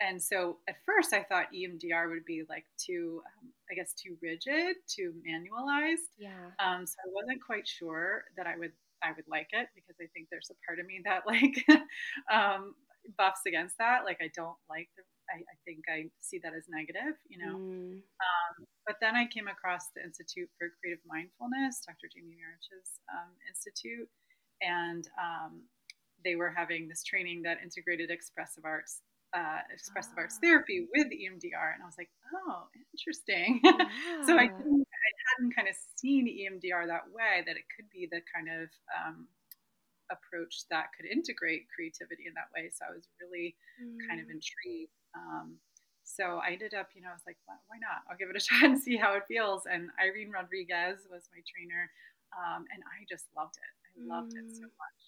and 0.02 0.22
so 0.22 0.58
at 0.68 0.76
first 0.86 1.14
I 1.14 1.24
thought 1.24 1.54
EMDR 1.54 2.10
would 2.10 2.26
be 2.26 2.44
like 2.50 2.66
too, 2.78 3.22
um, 3.26 3.54
I 3.72 3.76
guess, 3.76 3.94
too 3.94 4.18
rigid, 4.22 4.76
too 4.88 5.14
manualized. 5.22 6.10
Yeah. 6.18 6.52
Um, 6.60 6.88
so 6.88 6.96
I 7.06 7.10
wasn't 7.14 7.44
quite 7.46 7.68
sure 7.68 8.24
that 8.36 8.48
I 8.48 8.58
would 8.58 8.74
I 9.04 9.12
would 9.16 9.26
like 9.30 9.50
it 9.52 9.68
because 9.74 9.96
I 10.02 10.06
think 10.14 10.28
there's 10.30 10.52
a 10.52 10.58
part 10.66 10.80
of 10.80 10.86
me 10.86 11.02
that 11.06 11.26
like 11.30 11.58
um, 12.32 12.74
buffs 13.18 13.46
against 13.48 13.78
that. 13.78 14.06
Like 14.06 14.18
I 14.22 14.30
don't 14.36 14.58
like 14.70 14.90
the. 14.98 15.04
I, 15.30 15.40
I 15.40 15.56
think 15.64 15.86
I 15.88 16.12
see 16.20 16.42
that 16.44 16.52
as 16.52 16.66
negative, 16.68 17.16
you 17.30 17.40
know. 17.40 17.56
Mm. 17.56 18.04
Um, 18.04 18.54
but 18.86 18.98
then 19.00 19.16
I 19.16 19.28
came 19.32 19.48
across 19.48 19.88
the 19.96 20.04
Institute 20.04 20.50
for 20.60 20.68
Creative 20.82 21.00
Mindfulness, 21.08 21.80
Dr. 21.88 22.12
Jamie 22.12 22.36
Marich's 22.36 23.00
um, 23.08 23.32
institute, 23.48 24.10
and 24.60 25.08
um, 25.16 25.64
they 26.26 26.36
were 26.36 26.52
having 26.52 26.90
this 26.90 27.04
training 27.04 27.44
that 27.44 27.64
integrated 27.64 28.12
expressive 28.12 28.66
arts 28.66 29.00
uh, 29.34 29.64
expressive 29.72 30.14
arts 30.18 30.38
therapy 30.42 30.88
with 30.94 31.08
EMDR, 31.08 31.74
and 31.74 31.82
I 31.82 31.86
was 31.86 31.98
like, 31.98 32.10
oh, 32.36 32.68
interesting. 32.92 33.62
Yeah. 33.64 33.78
so 34.28 34.36
I, 34.36 34.52
I 34.52 35.10
hadn't 35.32 35.56
kind 35.56 35.68
of 35.68 35.76
seen 35.96 36.28
EMDR 36.28 36.88
that 36.88 37.08
way, 37.14 37.44
that 37.46 37.56
it 37.56 37.64
could 37.76 37.90
be 37.90 38.08
the 38.12 38.22
kind 38.28 38.48
of 38.52 38.68
um, 38.92 39.28
approach 40.12 40.68
that 40.70 40.92
could 40.96 41.08
integrate 41.08 41.72
creativity 41.72 42.28
in 42.28 42.36
that 42.36 42.52
way. 42.52 42.70
So 42.76 42.84
I 42.84 42.92
was 42.92 43.08
really 43.24 43.56
mm. 43.80 43.96
kind 44.08 44.20
of 44.20 44.28
mm. 44.28 44.36
intrigued. 44.36 45.00
Um, 45.16 45.56
so 46.04 46.44
I 46.44 46.52
ended 46.52 46.76
up, 46.76 46.92
you 46.92 47.02
know, 47.02 47.10
I 47.10 47.16
was 47.16 47.24
like, 47.24 47.40
why 47.48 47.80
not? 47.80 48.04
I'll 48.12 48.20
give 48.20 48.28
it 48.28 48.36
a 48.36 48.44
shot 48.44 48.68
and 48.68 48.76
see 48.76 49.00
how 49.00 49.16
it 49.16 49.24
feels. 49.32 49.64
And 49.64 49.90
Irene 49.96 50.32
Rodriguez 50.36 51.08
was 51.08 51.32
my 51.32 51.40
trainer, 51.48 51.88
um, 52.36 52.68
and 52.68 52.84
I 52.84 53.08
just 53.08 53.32
loved 53.32 53.56
it. 53.56 53.74
I 53.96 54.04
loved 54.04 54.36
mm. 54.36 54.44
it 54.44 54.52
so 54.52 54.68
mm. 54.68 54.76
much 54.76 55.02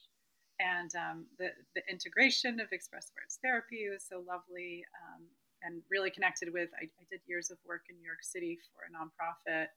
and 0.59 0.91
um, 0.95 1.25
the, 1.39 1.49
the 1.75 1.81
integration 1.89 2.59
of 2.59 2.69
expressive 2.71 3.13
arts 3.17 3.39
therapy 3.41 3.89
was 3.89 4.03
so 4.03 4.21
lovely 4.27 4.85
um, 5.01 5.25
and 5.63 5.81
really 5.89 6.11
connected 6.11 6.51
with 6.53 6.69
I, 6.77 6.85
I, 6.85 7.03
did 7.09 7.21
years 7.25 7.49
of 7.49 7.57
work 7.65 7.89
in 7.89 7.97
new 7.97 8.05
york 8.05 8.21
city 8.21 8.59
for 8.73 8.85
a 8.85 8.91
nonprofit 8.93 9.73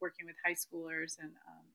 working 0.00 0.26
with 0.26 0.36
high 0.44 0.56
schoolers 0.56 1.18
and 1.20 1.30
um, 1.46 1.66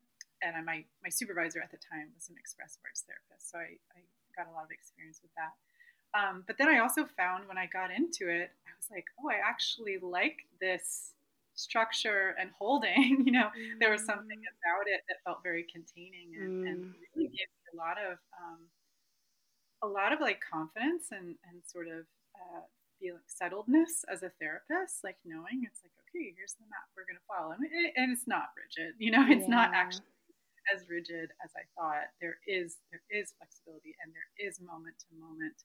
and 0.43 0.65
my, 0.65 0.83
my 1.01 1.09
supervisor 1.09 1.63
at 1.63 1.71
the 1.71 1.79
time 1.79 2.11
was 2.15 2.27
an 2.27 2.35
expressive 2.37 2.81
arts 2.83 3.03
therapist 3.07 3.51
so 3.51 3.57
i, 3.59 3.79
I 3.95 3.99
got 4.35 4.51
a 4.51 4.53
lot 4.53 4.65
of 4.65 4.71
experience 4.71 5.21
with 5.21 5.31
that 5.39 5.55
um, 6.17 6.43
but 6.47 6.57
then 6.57 6.67
i 6.67 6.79
also 6.79 7.07
found 7.15 7.47
when 7.47 7.57
i 7.57 7.67
got 7.71 7.91
into 7.91 8.27
it 8.27 8.51
i 8.67 8.71
was 8.75 8.89
like 8.91 9.05
oh 9.23 9.29
i 9.29 9.39
actually 9.39 9.99
like 10.01 10.43
this 10.59 11.13
structure 11.55 12.35
and 12.39 12.49
holding 12.57 13.23
you 13.25 13.31
know 13.31 13.49
mm. 13.53 13.79
there 13.79 13.91
was 13.91 14.03
something 14.03 14.39
mm. 14.41 14.53
about 14.59 14.87
it 14.87 15.01
that 15.07 15.17
felt 15.23 15.39
very 15.43 15.63
containing 15.71 16.33
and, 16.39 16.65
mm. 16.65 16.69
and 16.69 16.79
really 17.15 17.29
gave 17.29 17.47
a 17.73 17.75
lot 17.75 17.97
of 17.97 18.21
um, 18.37 18.69
a 19.81 19.87
lot 19.89 20.13
of 20.13 20.21
like 20.21 20.39
confidence 20.39 21.09
and 21.11 21.35
and 21.49 21.65
sort 21.65 21.87
of 21.87 22.05
uh, 22.37 22.63
feeling 23.01 23.25
settledness 23.27 24.05
as 24.07 24.23
a 24.23 24.31
therapist, 24.39 25.03
like 25.03 25.17
knowing 25.25 25.65
it's 25.65 25.81
like 25.81 25.95
okay, 26.07 26.31
here's 26.37 26.55
the 26.61 26.69
map 26.69 26.87
we're 26.93 27.09
gonna 27.09 27.27
follow, 27.27 27.51
and, 27.57 27.65
it, 27.65 27.93
and 27.97 28.13
it's 28.13 28.29
not 28.29 28.53
rigid, 28.55 28.95
you 29.01 29.11
know, 29.11 29.25
it's 29.27 29.49
yeah. 29.49 29.57
not 29.57 29.73
actually 29.73 30.07
as 30.71 30.87
rigid 30.87 31.33
as 31.43 31.51
I 31.57 31.65
thought. 31.75 32.07
There 32.21 32.39
is 32.47 32.79
there 32.93 33.03
is 33.11 33.35
flexibility 33.35 33.97
and 33.99 34.13
there 34.15 34.29
is 34.39 34.63
moment 34.63 34.95
to 35.03 35.19
moment 35.19 35.57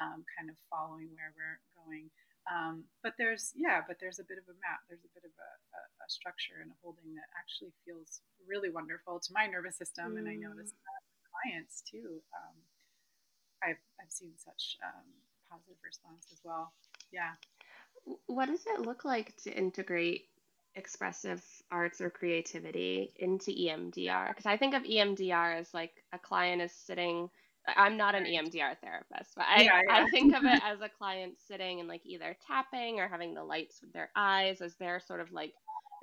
um, 0.00 0.24
kind 0.34 0.48
of 0.48 0.56
following 0.72 1.12
where 1.14 1.30
we're 1.36 1.60
going. 1.76 2.10
Um, 2.48 2.88
but 3.04 3.14
there's 3.20 3.52
yeah, 3.54 3.84
but 3.86 4.00
there's 4.00 4.18
a 4.18 4.26
bit 4.26 4.40
of 4.40 4.48
a 4.48 4.56
map. 4.64 4.82
There's 4.88 5.04
a 5.04 5.12
bit 5.14 5.28
of 5.28 5.34
a, 5.36 5.50
a, 5.76 5.80
a 6.02 6.08
structure 6.08 6.64
and 6.64 6.72
a 6.72 6.76
holding 6.82 7.14
that 7.14 7.28
actually 7.36 7.70
feels 7.84 8.24
really 8.48 8.72
wonderful 8.72 9.20
to 9.20 9.30
my 9.30 9.46
nervous 9.46 9.76
system, 9.76 10.16
mm. 10.16 10.18
and 10.18 10.26
I 10.26 10.34
notice 10.34 10.72
mm. 10.74 10.82
that 10.82 10.99
clients 11.42 11.82
too. 11.82 12.20
Um, 12.34 12.56
I've 13.62 13.82
I've 14.00 14.10
seen 14.10 14.32
such 14.36 14.76
um, 14.84 15.04
positive 15.50 15.76
response 15.84 16.26
as 16.32 16.40
well. 16.44 16.72
Yeah. 17.12 17.32
What 18.26 18.46
does 18.46 18.64
it 18.66 18.80
look 18.80 19.04
like 19.04 19.36
to 19.44 19.52
integrate 19.52 20.26
expressive 20.74 21.44
arts 21.70 22.00
or 22.00 22.10
creativity 22.10 23.12
into 23.16 23.50
EMDR? 23.50 24.28
Because 24.28 24.46
I 24.46 24.56
think 24.56 24.74
of 24.74 24.84
EMDR 24.84 25.60
as 25.60 25.74
like 25.74 25.92
a 26.12 26.18
client 26.18 26.62
is 26.62 26.72
sitting. 26.72 27.28
I'm 27.76 27.96
not 27.98 28.14
an 28.14 28.24
EMDR 28.24 28.78
therapist, 28.82 29.32
but 29.36 29.44
I, 29.46 29.62
yeah, 29.62 29.80
yeah. 29.86 30.04
I 30.04 30.10
think 30.10 30.34
of 30.34 30.44
it 30.44 30.62
as 30.64 30.80
a 30.80 30.88
client 30.88 31.34
sitting 31.46 31.80
and 31.80 31.88
like 31.88 32.02
either 32.06 32.36
tapping 32.46 33.00
or 33.00 33.08
having 33.08 33.34
the 33.34 33.44
lights 33.44 33.80
with 33.82 33.92
their 33.92 34.10
eyes 34.16 34.62
as 34.62 34.74
they're 34.76 35.00
sort 35.00 35.20
of 35.20 35.30
like 35.30 35.52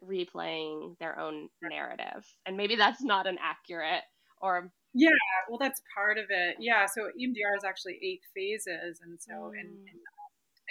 replaying 0.04 0.98
their 1.00 1.18
own 1.18 1.50
narrative. 1.64 2.26
And 2.46 2.58
maybe 2.58 2.76
that's 2.76 3.02
not 3.02 3.26
an 3.26 3.38
accurate 3.42 4.04
or 4.40 4.72
yeah, 4.98 5.10
well, 5.50 5.60
that's 5.60 5.82
part 5.94 6.18
of 6.18 6.26
it. 6.30 6.58
Yeah, 6.60 6.86
so 6.86 7.10
EMDR 7.20 7.56
is 7.56 7.64
actually 7.64 8.00
eight 8.02 8.22
phases, 8.34 9.00
and 9.04 9.20
so 9.22 9.52
mm. 9.54 9.60
in, 9.60 9.68
in 9.68 10.00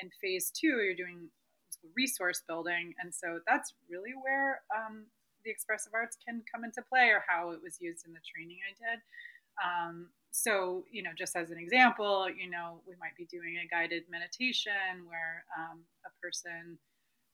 in 0.00 0.10
phase 0.20 0.50
two, 0.50 0.80
you're 0.84 0.94
doing 0.94 1.28
resource 1.94 2.42
building. 2.46 2.94
And 3.00 3.14
so 3.14 3.40
that's 3.46 3.74
really 3.88 4.12
where 4.12 4.62
um, 4.74 5.06
the 5.44 5.50
expressive 5.50 5.92
arts 5.94 6.16
can 6.26 6.42
come 6.52 6.64
into 6.64 6.82
play 6.82 7.08
or 7.08 7.22
how 7.26 7.50
it 7.50 7.60
was 7.62 7.78
used 7.80 8.06
in 8.06 8.12
the 8.12 8.24
training 8.24 8.58
I 8.66 8.72
did. 8.74 8.98
Um, 9.56 10.08
so, 10.32 10.84
you 10.92 11.02
know, 11.02 11.16
just 11.16 11.36
as 11.36 11.50
an 11.50 11.58
example, 11.58 12.28
you 12.28 12.50
know, 12.50 12.82
we 12.86 12.94
might 13.00 13.16
be 13.16 13.24
doing 13.24 13.56
a 13.56 13.68
guided 13.68 14.04
meditation 14.10 15.08
where 15.08 15.44
um, 15.56 15.80
a 16.04 16.12
person, 16.20 16.76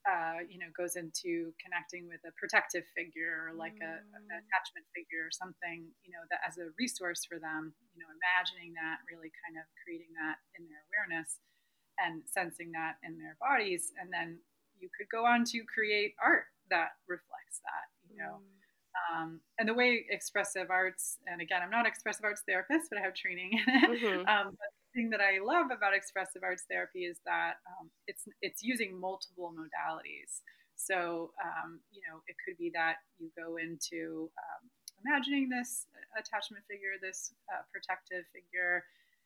uh, 0.02 0.42
you 0.50 0.58
know, 0.58 0.66
goes 0.74 0.98
into 0.98 1.54
connecting 1.62 2.10
with 2.10 2.18
a 2.26 2.34
protective 2.34 2.82
figure 2.98 3.46
or 3.46 3.54
like 3.54 3.78
mm. 3.78 3.86
a, 3.86 3.92
an 4.18 4.26
attachment 4.26 4.86
figure 4.90 5.22
or 5.22 5.30
something, 5.30 5.86
you 6.02 6.10
know, 6.10 6.22
that 6.26 6.42
as 6.42 6.58
a 6.58 6.74
resource 6.74 7.22
for 7.22 7.38
them, 7.38 7.70
you 7.94 8.02
know, 8.02 8.10
imagining 8.10 8.74
that, 8.74 8.98
really 9.06 9.30
kind 9.46 9.54
of 9.54 9.64
creating 9.86 10.10
that 10.18 10.42
in 10.58 10.66
their 10.66 10.82
awareness 10.90 11.38
and 12.02 12.26
sensing 12.26 12.74
that 12.74 12.98
in 13.06 13.14
their 13.14 13.38
bodies. 13.38 13.94
And 13.94 14.10
then 14.10 14.42
you 14.82 14.90
could 14.90 15.06
go 15.06 15.22
on 15.22 15.46
to 15.54 15.62
create 15.70 16.18
art 16.18 16.50
that 16.74 16.98
reflects 17.06 17.62
that, 17.62 17.86
you 18.10 18.18
know. 18.18 18.42
Mm. 18.42 18.62
Um, 18.92 19.40
and 19.58 19.68
the 19.68 19.74
way 19.74 20.04
expressive 20.10 20.68
arts, 20.68 21.16
and 21.30 21.40
again, 21.40 21.62
I'm 21.62 21.70
not 21.70 21.86
expressive 21.86 22.24
arts 22.24 22.42
therapist, 22.42 22.90
but 22.90 22.98
I 22.98 23.02
have 23.06 23.14
training 23.14 23.54
in 23.54 23.66
it. 23.74 24.02
Mm-hmm. 24.02 24.28
Um, 24.28 24.58
but 24.58 24.70
thing 24.94 25.10
that 25.10 25.20
I 25.20 25.42
love 25.42 25.70
about 25.72 25.94
expressive 25.94 26.42
arts 26.42 26.64
therapy 26.68 27.04
is 27.04 27.18
that 27.24 27.60
um, 27.66 27.90
it's 28.06 28.24
it's 28.40 28.62
using 28.62 28.98
multiple 28.98 29.52
modalities. 29.52 30.40
So 30.76 31.32
um, 31.42 31.80
you 31.90 32.00
know, 32.08 32.22
it 32.28 32.36
could 32.44 32.56
be 32.58 32.70
that 32.74 32.96
you 33.18 33.30
go 33.36 33.56
into 33.56 34.30
um, 34.38 34.62
imagining 35.04 35.48
this 35.48 35.86
attachment 36.18 36.64
figure, 36.68 37.00
this 37.00 37.32
uh, 37.52 37.62
protective 37.72 38.24
figure, 38.32 38.84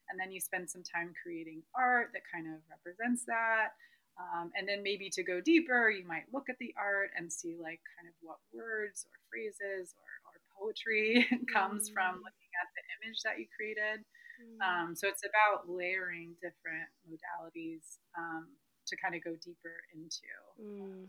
and 0.08 0.18
then 0.18 0.30
you 0.30 0.40
spend 0.40 0.70
some 0.70 0.82
time 0.82 1.12
creating 1.22 1.62
art 1.74 2.10
that 2.14 2.22
kind 2.32 2.46
of 2.46 2.60
represents 2.70 3.24
that. 3.26 3.74
Um, 4.16 4.50
and 4.56 4.64
then 4.66 4.82
maybe 4.82 5.10
to 5.12 5.22
go 5.22 5.44
deeper, 5.44 5.90
you 5.90 6.06
might 6.08 6.24
look 6.32 6.48
at 6.48 6.56
the 6.58 6.72
art 6.80 7.10
and 7.16 7.28
see 7.28 7.56
like 7.60 7.84
kind 8.00 8.08
of 8.08 8.16
what 8.24 8.40
words 8.48 9.04
or 9.04 9.12
phrases 9.28 9.92
or, 9.92 10.08
or 10.24 10.34
poetry 10.56 11.28
comes 11.52 11.90
mm. 11.90 11.92
from 11.92 12.24
looking 12.24 12.52
at 12.56 12.72
the 12.72 12.84
image 12.96 13.20
that 13.28 13.36
you 13.38 13.44
created. 13.52 14.04
Mm. 14.40 14.66
Um, 14.66 14.96
so 14.96 15.08
it's 15.08 15.22
about 15.24 15.68
layering 15.68 16.34
different 16.40 16.88
modalities 17.08 17.98
um, 18.18 18.48
to 18.86 18.96
kind 18.96 19.14
of 19.14 19.24
go 19.24 19.32
deeper 19.32 19.74
into 19.94 20.26
mm. 20.60 21.06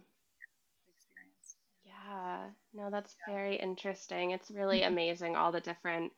experience. 0.87 1.55
Yeah, 1.83 2.49
no, 2.73 2.89
that's 2.89 3.15
yeah. 3.27 3.33
very 3.33 3.55
interesting. 3.55 4.31
It's 4.31 4.51
really 4.51 4.83
amazing 4.93 5.35
all 5.35 5.51
the 5.51 5.61
different 5.61 6.11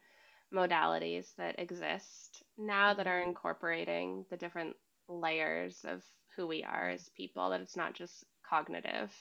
modalities 0.54 1.28
that 1.38 1.60
exist 1.60 2.43
now 2.58 2.93
that 2.93 3.08
are 3.08 3.19
mm-hmm. 3.19 3.30
incorporating 3.30 4.26
the 4.30 4.38
different 4.38 4.76
layers 5.08 5.86
of 5.88 6.02
who 6.36 6.48
we 6.48 6.63
are 6.63 6.89
as 6.89 7.10
people 7.15 7.50
that 7.50 7.62
it's 7.62 7.78
not 7.78 7.93
just 7.93 8.26
cognitive 8.48 9.12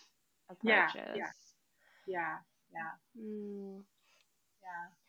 approaches 0.50 1.16
yeah 1.16 1.26
yeah 2.06 2.06
yeah 2.06 2.36
yeah, 2.72 3.22
mm. 3.22 3.82
yeah. 4.62 5.07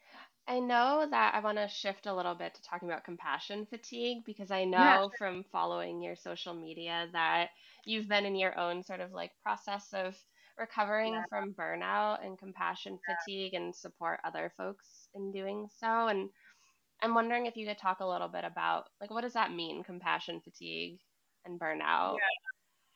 I 0.50 0.60
know 0.60 1.08
that 1.10 1.36
I 1.36 1.42
want 1.42 1.60
to 1.60 1.68
shift 1.68 2.08
a 2.08 2.14
little 2.14 2.34
bit 2.34 2.56
to 2.56 2.62
talking 2.64 2.90
about 2.90 3.04
compassion 3.04 3.68
fatigue 3.70 4.26
because 4.26 4.50
I 4.50 4.66
know 4.66 4.80
yeah, 4.80 5.08
from 5.16 5.46
following 5.52 6.02
your 6.02 6.16
social 6.16 6.56
media 6.56 7.08
that 7.14 7.50
you've 7.86 8.10
been 8.10 8.26
in 8.26 8.36
your 8.36 8.58
own 8.58 8.84
sort 8.84 9.00
of 9.00 9.12
like 9.12 9.30
process 9.44 9.90
of 9.94 10.16
recovering 10.58 11.14
yeah. 11.14 11.24
from 11.30 11.54
burnout 11.54 12.26
and 12.26 12.40
compassion 12.40 12.98
yeah. 13.08 13.16
fatigue 13.16 13.54
and 13.54 13.76
support 13.76 14.20
other 14.24 14.52
folks 14.58 15.08
in 15.14 15.32
doing 15.32 15.68
so. 15.80 16.08
And 16.08 16.30
I'm 17.04 17.14
wondering 17.14 17.46
if 17.46 17.56
you 17.56 17.68
could 17.68 17.78
talk 17.78 18.00
a 18.00 18.08
little 18.08 18.28
bit 18.28 18.44
about 18.44 18.86
like 19.00 19.12
what 19.12 19.22
does 19.22 19.34
that 19.34 19.54
mean, 19.54 19.84
compassion 19.84 20.42
fatigue 20.44 20.98
and 21.46 21.60
burnout? 21.60 22.16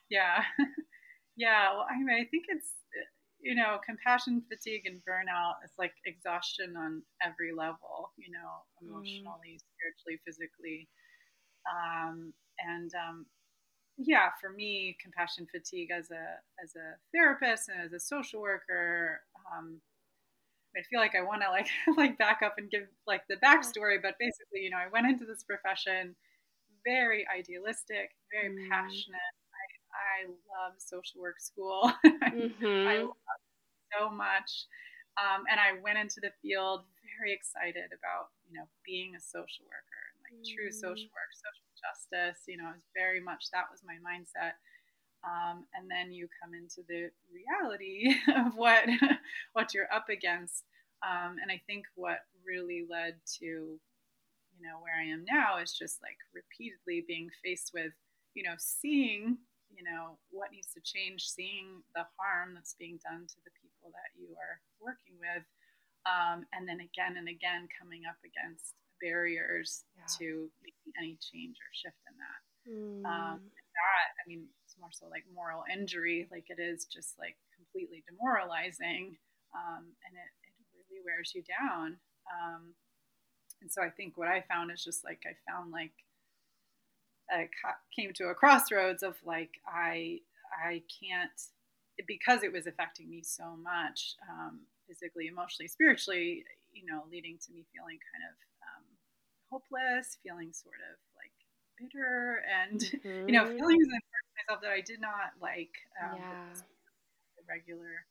Yeah. 0.09 0.43
Yeah. 0.57 0.65
yeah. 1.37 1.73
Well, 1.73 1.85
I 1.87 1.99
mean, 1.99 2.15
I 2.15 2.25
think 2.25 2.45
it's 2.47 2.71
you 3.43 3.55
know, 3.55 3.77
compassion 3.85 4.41
fatigue 4.47 4.83
and 4.85 5.01
burnout 5.03 5.55
is 5.65 5.71
like 5.77 5.93
exhaustion 6.05 6.75
on 6.77 7.03
every 7.21 7.51
level, 7.51 8.11
you 8.17 8.31
know, 8.31 8.63
mm. 8.81 8.87
emotionally, 8.87 9.59
mm. 9.59 9.63
spiritually, 9.75 10.19
physically. 10.25 10.87
Um, 11.67 12.33
and 12.59 12.91
um, 12.95 13.25
yeah, 13.97 14.29
for 14.39 14.49
me, 14.49 14.95
compassion 15.01 15.45
fatigue 15.51 15.89
as 15.91 16.09
a 16.09 16.39
as 16.63 16.73
a 16.75 16.95
therapist 17.13 17.69
and 17.69 17.81
as 17.81 17.91
a 17.91 17.99
social 17.99 18.41
worker, 18.41 19.19
um, 19.51 19.81
I 20.75 20.81
feel 20.89 20.99
like 20.99 21.15
I 21.15 21.21
want 21.21 21.41
to 21.41 21.49
like 21.49 21.67
like 21.97 22.17
back 22.17 22.41
up 22.43 22.55
and 22.57 22.71
give 22.71 22.87
like 23.05 23.23
the 23.27 23.35
backstory. 23.35 24.01
But 24.01 24.15
basically, 24.19 24.61
you 24.61 24.69
know, 24.69 24.77
I 24.77 24.87
went 24.91 25.07
into 25.07 25.25
this 25.25 25.43
profession 25.43 26.15
very 26.85 27.25
idealistic, 27.27 28.11
very 28.31 28.55
mm. 28.55 28.69
passionate. 28.69 29.35
I, 30.13 30.29
love 30.29 30.77
social 30.77 31.21
work 31.21 31.39
school. 31.39 31.91
mm-hmm. 32.05 32.87
I 32.87 32.97
love 33.01 33.41
so 33.91 34.09
much. 34.09 34.69
Um, 35.17 35.45
and 35.49 35.59
I 35.59 35.81
went 35.81 35.97
into 35.97 36.21
the 36.21 36.33
field 36.41 36.85
very 37.17 37.33
excited 37.33 37.93
about, 37.93 38.33
you 38.49 38.57
know, 38.57 38.65
being 38.85 39.13
a 39.13 39.21
social 39.21 39.65
worker 39.69 40.03
like 40.33 40.41
mm. 40.41 40.55
true 40.55 40.71
social 40.71 41.09
mm. 41.09 41.15
work, 41.15 41.31
social 41.35 41.69
justice. 41.77 42.43
You 42.47 42.57
know, 42.57 42.69
it 42.69 42.79
was 42.81 42.89
very 42.95 43.19
much 43.19 43.51
that 43.51 43.69
was 43.71 43.81
my 43.85 43.99
mindset. 44.01 44.57
Um, 45.23 45.65
and 45.73 45.89
then 45.89 46.11
you 46.11 46.27
come 46.41 46.53
into 46.53 46.83
the 46.87 47.09
reality 47.31 48.15
of 48.35 48.55
what 48.55 48.83
what 49.53 49.73
you're 49.73 49.91
up 49.93 50.09
against. 50.09 50.63
Um, 51.03 51.35
and 51.41 51.51
I 51.51 51.61
think 51.67 51.85
what 51.95 52.19
really 52.45 52.85
led 52.89 53.15
to, 53.39 53.45
you 53.45 54.61
know, 54.61 54.79
where 54.79 54.95
I 54.95 55.11
am 55.11 55.25
now 55.29 55.59
is 55.59 55.73
just 55.73 56.01
like 56.01 56.17
repeatedly 56.33 57.03
being 57.07 57.29
faced 57.43 57.71
with, 57.73 57.91
you 58.35 58.43
know, 58.43 58.55
seeing, 58.57 59.37
you 59.73 59.83
know, 59.83 60.17
what 60.29 60.53
needs 60.53 60.71
to 60.77 60.81
change, 60.81 61.25
seeing 61.25 61.81
the 61.97 62.05
harm 62.17 62.53
that's 62.53 62.77
being 62.77 63.01
done 63.01 63.25
to 63.25 63.39
the 63.43 63.53
people 63.57 63.89
that 63.91 64.13
you 64.15 64.31
are 64.37 64.61
working 64.79 65.17
with, 65.17 65.45
um, 66.05 66.45
and 66.53 66.69
then 66.69 66.79
again 66.79 67.17
and 67.17 67.27
again 67.27 67.67
coming 67.73 68.05
up 68.05 68.17
against 68.21 68.77
barriers 69.01 69.83
yeah. 69.97 70.07
to 70.17 70.47
making 70.63 70.93
any 70.95 71.17
change 71.19 71.57
or 71.59 71.69
shift 71.73 71.99
in 72.07 72.15
that. 72.15 72.41
Mm. 72.63 73.03
Um, 73.03 73.39
that, 73.75 74.07
I 74.15 74.23
mean, 74.27 74.47
it's 74.63 74.79
more 74.79 74.93
so 74.93 75.11
like 75.11 75.25
moral 75.33 75.67
injury, 75.67 76.29
like 76.31 76.47
it 76.47 76.61
is 76.61 76.85
just 76.85 77.19
like 77.19 77.35
completely 77.51 78.03
demoralizing, 78.07 79.17
um, 79.51 79.83
and 80.07 80.13
it, 80.15 80.31
it 80.47 80.53
really 80.71 81.03
wears 81.03 81.33
you 81.35 81.43
down. 81.43 81.99
Um, 82.31 82.73
and 83.61 83.71
so 83.71 83.81
I 83.81 83.89
think 83.89 84.17
what 84.17 84.27
I 84.27 84.43
found 84.47 84.71
is 84.71 84.83
just 84.83 85.03
like 85.03 85.23
I 85.27 85.35
found 85.49 85.71
like 85.71 85.93
I 87.29 87.47
came 87.95 88.13
to 88.13 88.25
a 88.25 88.35
crossroads 88.35 89.03
of 89.03 89.15
like 89.25 89.51
I 89.67 90.19
I 90.53 90.83
can't 91.01 91.31
because 92.07 92.43
it 92.43 92.51
was 92.51 92.67
affecting 92.67 93.09
me 93.09 93.21
so 93.23 93.55
much 93.55 94.15
um, 94.29 94.61
physically, 94.87 95.27
emotionally, 95.27 95.67
spiritually. 95.67 96.43
You 96.73 96.85
know, 96.85 97.03
leading 97.11 97.37
to 97.45 97.53
me 97.53 97.65
feeling 97.71 97.99
kind 98.11 98.25
of 98.29 98.35
hopeless, 99.53 100.17
feeling 100.25 100.49
sort 100.49 100.81
of 100.89 100.97
like 101.13 101.37
bitter, 101.77 102.41
and 102.49 102.81
mm-hmm. 102.81 103.29
you 103.29 103.33
know, 103.37 103.45
mm-hmm. 103.45 103.61
feelings 103.61 103.85
in 103.85 104.01
myself 104.41 104.65
that 104.65 104.73
I 104.73 104.81
did 104.81 104.97
not 104.97 105.37
like. 105.37 105.73
Um, 106.01 106.17
yeah. 106.17 106.57
Regular, 107.43 108.07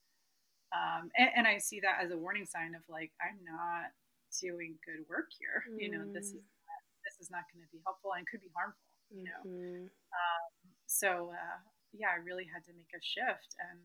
um, 0.77 1.09
and, 1.17 1.33
and, 1.41 1.47
I 1.49 1.57
see 1.57 1.81
that 1.81 2.05
as 2.05 2.13
a 2.13 2.21
warning 2.21 2.45
sign 2.45 2.77
of 2.77 2.85
like 2.85 3.17
I'm 3.17 3.41
not 3.41 3.97
doing 4.45 4.77
good 4.85 5.09
work 5.09 5.33
here. 5.41 5.65
Mm. 5.73 5.81
You 5.81 5.89
know, 5.89 6.05
this 6.13 6.37
is 6.37 6.45
mm. 6.45 7.01
this 7.01 7.17
is 7.17 7.33
not 7.33 7.49
going 7.49 7.65
to 7.65 7.71
be 7.73 7.81
helpful 7.81 8.13
and 8.13 8.29
could 8.29 8.45
be 8.45 8.53
harmful. 8.53 8.92
You 9.13 9.25
know, 9.25 9.41
mm-hmm. 9.45 9.85
um, 9.85 10.45
so 10.87 11.31
uh, 11.33 11.61
yeah, 11.93 12.09
I 12.17 12.25
really 12.25 12.49
had 12.49 12.65
to 12.65 12.73
make 12.73 12.91
a 12.97 13.03
shift, 13.03 13.55
and 13.61 13.81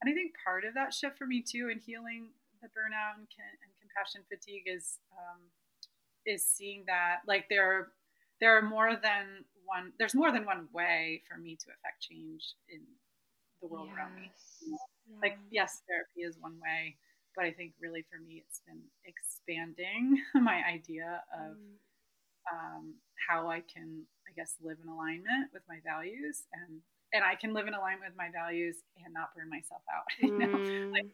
and 0.00 0.06
I 0.10 0.14
think 0.14 0.34
part 0.44 0.64
of 0.64 0.74
that 0.74 0.94
shift 0.94 1.18
for 1.18 1.26
me 1.26 1.42
too 1.42 1.68
in 1.70 1.78
healing 1.80 2.30
the 2.62 2.68
burnout 2.72 3.20
and, 3.20 3.28
and 3.28 3.72
compassion 3.80 4.22
fatigue 4.28 4.64
is 4.66 4.98
um, 5.12 5.40
is 6.26 6.44
seeing 6.44 6.84
that 6.86 7.20
like 7.26 7.46
there 7.48 7.88
there 8.40 8.56
are 8.56 8.62
more 8.62 8.96
than 8.96 9.44
one 9.66 9.92
there's 9.98 10.14
more 10.14 10.32
than 10.32 10.44
one 10.44 10.68
way 10.72 11.22
for 11.28 11.38
me 11.38 11.56
to 11.56 11.66
affect 11.68 12.00
change 12.00 12.54
in 12.68 12.80
the 13.60 13.68
world 13.68 13.88
yes. 13.88 13.96
around 13.96 14.14
me. 14.16 14.30
Yeah. 14.66 15.16
Like 15.22 15.38
yes, 15.50 15.82
therapy 15.88 16.22
is 16.22 16.36
one 16.40 16.56
way, 16.60 16.96
but 17.36 17.44
I 17.44 17.52
think 17.52 17.72
really 17.80 18.04
for 18.10 18.18
me 18.18 18.42
it's 18.46 18.60
been 18.66 18.80
expanding 19.04 20.20
my 20.34 20.62
idea 20.64 21.22
of 21.32 21.56
mm. 21.56 22.52
um, 22.52 22.94
how 23.28 23.48
I 23.48 23.60
can 23.60 24.04
guess 24.36 24.54
live 24.62 24.78
in 24.82 24.88
alignment 24.88 25.52
with 25.52 25.62
my 25.68 25.78
values 25.84 26.44
and 26.52 26.80
and 27.14 27.22
I 27.22 27.36
can 27.36 27.54
live 27.54 27.68
in 27.68 27.74
alignment 27.74 28.10
with 28.10 28.18
my 28.18 28.28
values 28.34 28.82
and 29.04 29.14
not 29.14 29.30
burn 29.36 29.48
myself 29.48 29.82
out. 29.86 30.02
you 30.20 30.36
know, 30.36 30.50
mm. 30.50 30.90
like 30.90 31.06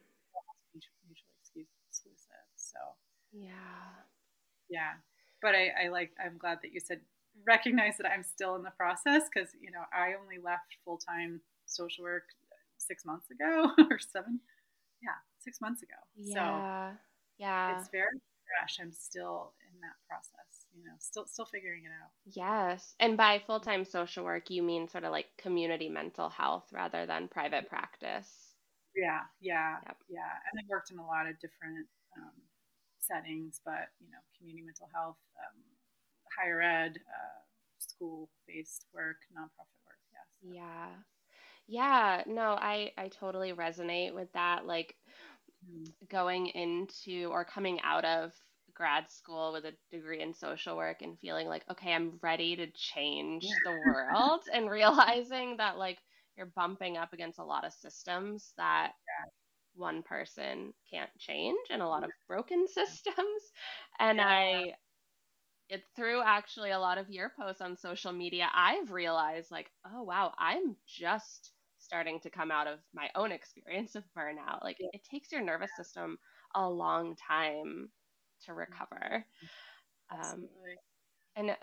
mutually 0.72 1.68
exclusive. 1.88 2.46
So 2.56 2.78
yeah, 3.32 4.00
yeah. 4.68 4.96
But 5.42 5.54
I, 5.54 5.86
I 5.86 5.88
like. 5.88 6.12
I'm 6.22 6.38
glad 6.38 6.58
that 6.62 6.72
you 6.72 6.80
said 6.80 7.00
recognize 7.46 7.96
that 7.98 8.10
I'm 8.10 8.22
still 8.22 8.56
in 8.56 8.62
the 8.62 8.72
process 8.72 9.22
because 9.32 9.50
you 9.60 9.70
know 9.70 9.84
I 9.92 10.14
only 10.20 10.38
left 10.42 10.76
full 10.84 10.98
time 10.98 11.40
social 11.66 12.04
work 12.04 12.24
six 12.78 13.04
months 13.04 13.30
ago 13.30 13.70
or 13.90 13.98
seven. 13.98 14.40
Yeah, 15.02 15.16
six 15.38 15.60
months 15.60 15.82
ago. 15.82 16.00
Yeah. 16.16 16.92
So 16.92 16.96
yeah, 17.38 17.78
it's 17.78 17.88
very 17.88 18.20
fresh. 18.48 18.78
I'm 18.80 18.92
still 18.92 19.52
in 19.68 19.80
that 19.80 19.96
process. 20.08 20.59
You 20.74 20.84
know, 20.84 20.92
still 20.98 21.26
still 21.26 21.46
figuring 21.46 21.84
it 21.84 21.88
out. 21.88 22.10
Yes, 22.24 22.94
and 23.00 23.16
by 23.16 23.42
full 23.46 23.60
time 23.60 23.84
social 23.84 24.24
work, 24.24 24.50
you 24.50 24.62
mean 24.62 24.88
sort 24.88 25.04
of 25.04 25.10
like 25.10 25.26
community 25.36 25.88
mental 25.88 26.28
health 26.28 26.64
rather 26.72 27.06
than 27.06 27.28
private 27.28 27.68
practice. 27.68 28.28
Yeah, 28.94 29.20
yeah, 29.40 29.76
yep. 29.86 29.96
yeah. 30.08 30.32
And 30.50 30.60
I 30.60 30.62
worked 30.68 30.90
in 30.90 30.98
a 30.98 31.06
lot 31.06 31.26
of 31.26 31.38
different 31.40 31.86
um, 32.16 32.32
settings, 33.00 33.60
but 33.64 33.88
you 34.00 34.10
know, 34.10 34.18
community 34.38 34.64
mental 34.64 34.88
health, 34.94 35.18
um, 35.38 35.62
higher 36.36 36.60
ed, 36.60 36.98
uh, 36.98 37.40
school 37.78 38.28
based 38.46 38.86
work, 38.94 39.16
nonprofit 39.32 39.80
work. 39.86 39.98
Yes. 40.12 40.54
Yeah. 40.54 40.86
Yeah. 41.66 42.22
No, 42.26 42.50
I 42.52 42.92
I 42.96 43.08
totally 43.08 43.52
resonate 43.52 44.14
with 44.14 44.32
that. 44.32 44.66
Like 44.66 44.96
mm-hmm. 45.68 45.84
going 46.08 46.48
into 46.48 47.28
or 47.30 47.44
coming 47.44 47.80
out 47.82 48.04
of 48.04 48.32
grad 48.80 49.10
school 49.10 49.52
with 49.52 49.66
a 49.66 49.74
degree 49.94 50.22
in 50.22 50.32
social 50.32 50.74
work 50.74 51.02
and 51.02 51.18
feeling 51.18 51.46
like 51.46 51.62
okay 51.70 51.92
i'm 51.92 52.18
ready 52.22 52.56
to 52.56 52.66
change 52.68 53.46
the 53.66 53.78
world 53.86 54.40
and 54.54 54.70
realizing 54.80 55.54
that 55.58 55.76
like 55.76 55.98
you're 56.34 56.50
bumping 56.56 56.96
up 56.96 57.12
against 57.12 57.38
a 57.38 57.44
lot 57.44 57.66
of 57.66 57.74
systems 57.74 58.54
that 58.56 58.92
yeah. 58.92 59.30
one 59.74 60.02
person 60.02 60.72
can't 60.90 61.10
change 61.18 61.58
and 61.68 61.82
a 61.82 61.86
lot 61.86 62.04
of 62.04 62.10
broken 62.26 62.66
systems 62.72 63.42
and 63.98 64.16
yeah. 64.16 64.26
i 64.26 64.72
it 65.68 65.82
through 65.94 66.22
actually 66.24 66.70
a 66.70 66.78
lot 66.78 66.96
of 66.96 67.10
your 67.10 67.30
posts 67.38 67.60
on 67.60 67.76
social 67.76 68.12
media 68.12 68.48
i've 68.54 68.90
realized 68.90 69.50
like 69.50 69.70
oh 69.92 70.02
wow 70.02 70.32
i'm 70.38 70.74
just 70.88 71.52
starting 71.78 72.18
to 72.18 72.30
come 72.30 72.50
out 72.50 72.66
of 72.66 72.78
my 72.94 73.10
own 73.14 73.30
experience 73.30 73.94
of 73.94 74.04
burnout 74.16 74.64
like 74.64 74.78
yeah. 74.80 74.88
it 74.94 75.02
takes 75.04 75.30
your 75.30 75.42
nervous 75.42 75.70
system 75.76 76.16
a 76.54 76.66
long 76.66 77.14
time 77.28 77.90
to 78.44 78.54
recover 78.54 79.24
um, 80.10 80.48
and 81.36 81.56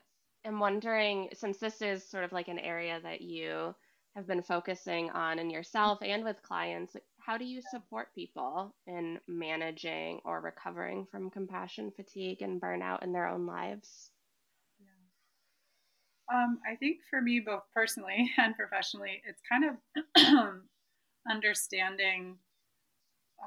i'm 0.46 0.60
wondering 0.60 1.30
since 1.34 1.58
this 1.58 1.82
is 1.82 2.08
sort 2.08 2.24
of 2.24 2.32
like 2.32 2.48
an 2.48 2.60
area 2.60 3.00
that 3.02 3.22
you 3.22 3.74
have 4.18 4.26
been 4.26 4.42
focusing 4.42 5.12
on 5.12 5.38
in 5.38 5.52
yourself 5.52 6.00
and 6.02 6.24
with 6.24 6.42
clients, 6.42 6.96
how 7.20 7.38
do 7.38 7.46
you 7.46 7.62
support 7.62 8.16
people 8.16 8.74
in 8.88 9.20
managing 9.28 10.20
or 10.26 10.42
recovering 10.42 11.06
from 11.12 11.30
compassion 11.30 11.92
fatigue 11.96 12.42
and 12.42 12.60
burnout 12.60 13.04
in 13.04 13.14
their 13.14 13.28
own 13.28 13.46
lives? 13.46 14.10
Yeah. 14.80 14.88
Um, 16.36 16.58
I 16.68 16.76
think 16.78 17.02
for 17.12 17.22
me, 17.22 17.40
both 17.40 17.62
personally 17.76 18.32
and 18.38 18.56
professionally, 18.56 19.22
it's 19.24 19.42
kind 19.48 19.66
of 19.66 19.76
understanding 21.30 22.38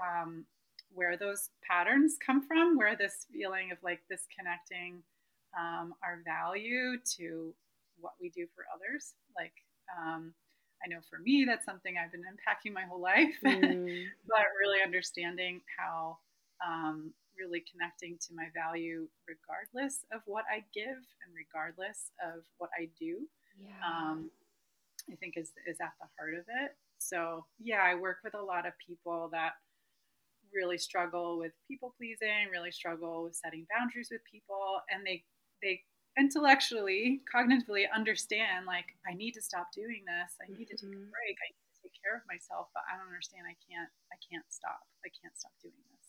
um, 0.00 0.44
where 0.92 1.16
those 1.16 1.50
patterns 1.68 2.16
come 2.24 2.46
from, 2.46 2.76
where 2.76 2.96
this 2.96 3.26
feeling 3.32 3.70
of 3.72 3.78
like 3.82 4.00
disconnecting 4.10 5.02
um, 5.58 5.94
our 6.02 6.22
value 6.24 6.98
to 7.16 7.54
what 8.00 8.14
we 8.20 8.30
do 8.30 8.46
for 8.54 8.64
others. 8.74 9.14
Like, 9.36 9.54
um, 9.98 10.32
I 10.84 10.88
know 10.88 11.00
for 11.08 11.18
me, 11.18 11.44
that's 11.46 11.64
something 11.64 11.96
I've 11.96 12.12
been 12.12 12.24
unpacking 12.28 12.72
my 12.72 12.84
whole 12.84 13.00
life, 13.00 13.36
mm. 13.44 14.04
but 14.26 14.44
really 14.58 14.82
understanding 14.82 15.60
how 15.78 16.18
um, 16.64 17.12
really 17.38 17.62
connecting 17.70 18.18
to 18.28 18.34
my 18.34 18.48
value 18.54 19.08
regardless 19.28 20.04
of 20.12 20.20
what 20.26 20.44
I 20.50 20.64
give 20.74 20.96
and 20.96 21.30
regardless 21.34 22.10
of 22.22 22.44
what 22.58 22.70
I 22.78 22.88
do. 22.98 23.28
Yeah. 23.60 23.80
Um, 23.84 24.30
I 25.10 25.16
think 25.16 25.36
is 25.36 25.52
is 25.66 25.80
at 25.80 25.92
the 26.00 26.06
heart 26.18 26.34
of 26.34 26.44
it. 26.62 26.76
So 26.98 27.46
yeah, 27.58 27.80
I 27.82 27.94
work 27.94 28.18
with 28.22 28.34
a 28.34 28.42
lot 28.42 28.66
of 28.66 28.72
people 28.86 29.28
that 29.32 29.52
really 30.54 30.78
struggle 30.78 31.38
with 31.38 31.52
people 31.66 31.94
pleasing, 31.96 32.50
really 32.50 32.70
struggle 32.70 33.24
with 33.24 33.34
setting 33.34 33.66
boundaries 33.70 34.08
with 34.10 34.22
people, 34.30 34.82
and 34.90 35.06
they 35.06 35.24
they 35.62 35.82
intellectually, 36.18 37.22
cognitively 37.28 37.86
understand 37.86 38.66
like 38.66 38.96
I 39.06 39.14
need 39.14 39.32
to 39.38 39.42
stop 39.42 39.70
doing 39.72 40.02
this. 40.04 40.36
I 40.42 40.50
need 40.50 40.66
mm-hmm. 40.66 40.76
to 40.76 40.86
take 40.86 40.96
a 40.96 41.00
mm-hmm. 41.00 41.14
break. 41.14 41.36
I 41.38 41.48
need 41.54 41.66
to 41.70 41.78
take 41.80 41.96
care 41.96 42.16
of 42.18 42.24
myself, 42.26 42.68
but 42.74 42.82
I 42.88 42.98
don't 42.98 43.08
understand. 43.08 43.46
I 43.46 43.56
can't. 43.62 43.90
I 44.10 44.18
can't 44.20 44.46
stop. 44.50 44.82
I 45.06 45.10
can't 45.10 45.36
stop 45.38 45.54
doing 45.62 45.80
this. 45.94 46.06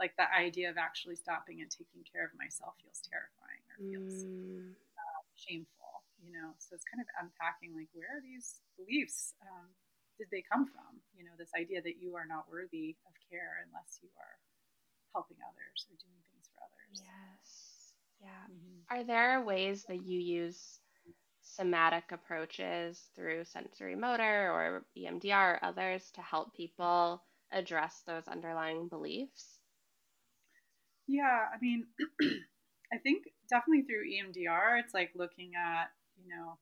Like 0.00 0.16
the 0.16 0.28
idea 0.28 0.68
of 0.68 0.76
actually 0.76 1.16
stopping 1.16 1.64
and 1.64 1.72
taking 1.72 2.04
care 2.04 2.24
of 2.24 2.32
myself 2.36 2.76
feels 2.84 3.00
terrifying 3.00 3.64
or 3.72 3.76
feels 3.80 4.24
mm. 4.24 4.76
uh, 4.96 5.20
shameful. 5.36 6.04
You 6.20 6.32
know, 6.32 6.56
so 6.58 6.74
it's 6.74 6.88
kind 6.88 7.00
of 7.00 7.08
unpacking 7.20 7.76
like 7.76 7.92
where 7.92 8.18
are 8.18 8.24
these 8.24 8.60
beliefs? 8.76 9.36
Um, 9.44 9.68
did 10.18 10.28
they 10.30 10.42
come 10.42 10.66
from? 10.66 11.00
You 11.16 11.24
know, 11.24 11.36
this 11.38 11.52
idea 11.56 11.82
that 11.82 12.00
you 12.00 12.16
are 12.16 12.26
not 12.26 12.50
worthy 12.50 12.96
of 13.06 13.14
care 13.30 13.64
unless 13.66 14.00
you 14.02 14.08
are 14.18 14.36
helping 15.14 15.38
others 15.44 15.86
or 15.88 15.96
doing 15.96 16.20
things 16.32 16.48
for 16.52 16.60
others. 16.64 17.00
Yes. 17.00 17.92
Yeah. 18.20 18.44
Mm-hmm. 18.50 18.80
Are 18.90 19.04
there 19.04 19.44
ways 19.44 19.84
that 19.88 20.04
you 20.04 20.18
use 20.20 20.80
somatic 21.42 22.12
approaches 22.12 23.00
through 23.14 23.44
sensorimotor 23.44 24.52
or 24.52 24.84
EMDR 24.96 25.54
or 25.54 25.64
others 25.64 26.10
to 26.14 26.20
help 26.20 26.54
people 26.54 27.22
address 27.52 28.02
those 28.06 28.28
underlying 28.28 28.88
beliefs? 28.88 29.58
Yeah, 31.06 31.46
I 31.54 31.58
mean, 31.60 31.86
I 32.92 32.98
think 32.98 33.24
definitely 33.48 33.82
through 33.82 34.10
EMDR, 34.10 34.80
it's 34.80 34.94
like 34.94 35.12
looking 35.14 35.52
at, 35.54 35.90
you 36.16 36.28
know, 36.28 36.58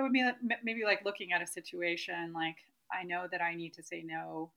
so 0.00 0.04
it 0.04 0.08
would 0.08 0.12
be 0.12 0.56
maybe 0.64 0.84
like 0.84 1.04
looking 1.04 1.32
at 1.32 1.42
a 1.42 1.46
situation 1.46 2.32
like, 2.32 2.56
I 2.92 3.04
know 3.04 3.26
that 3.30 3.42
I 3.42 3.54
need 3.54 3.74
to 3.74 3.82
say 3.82 4.02
no 4.04 4.50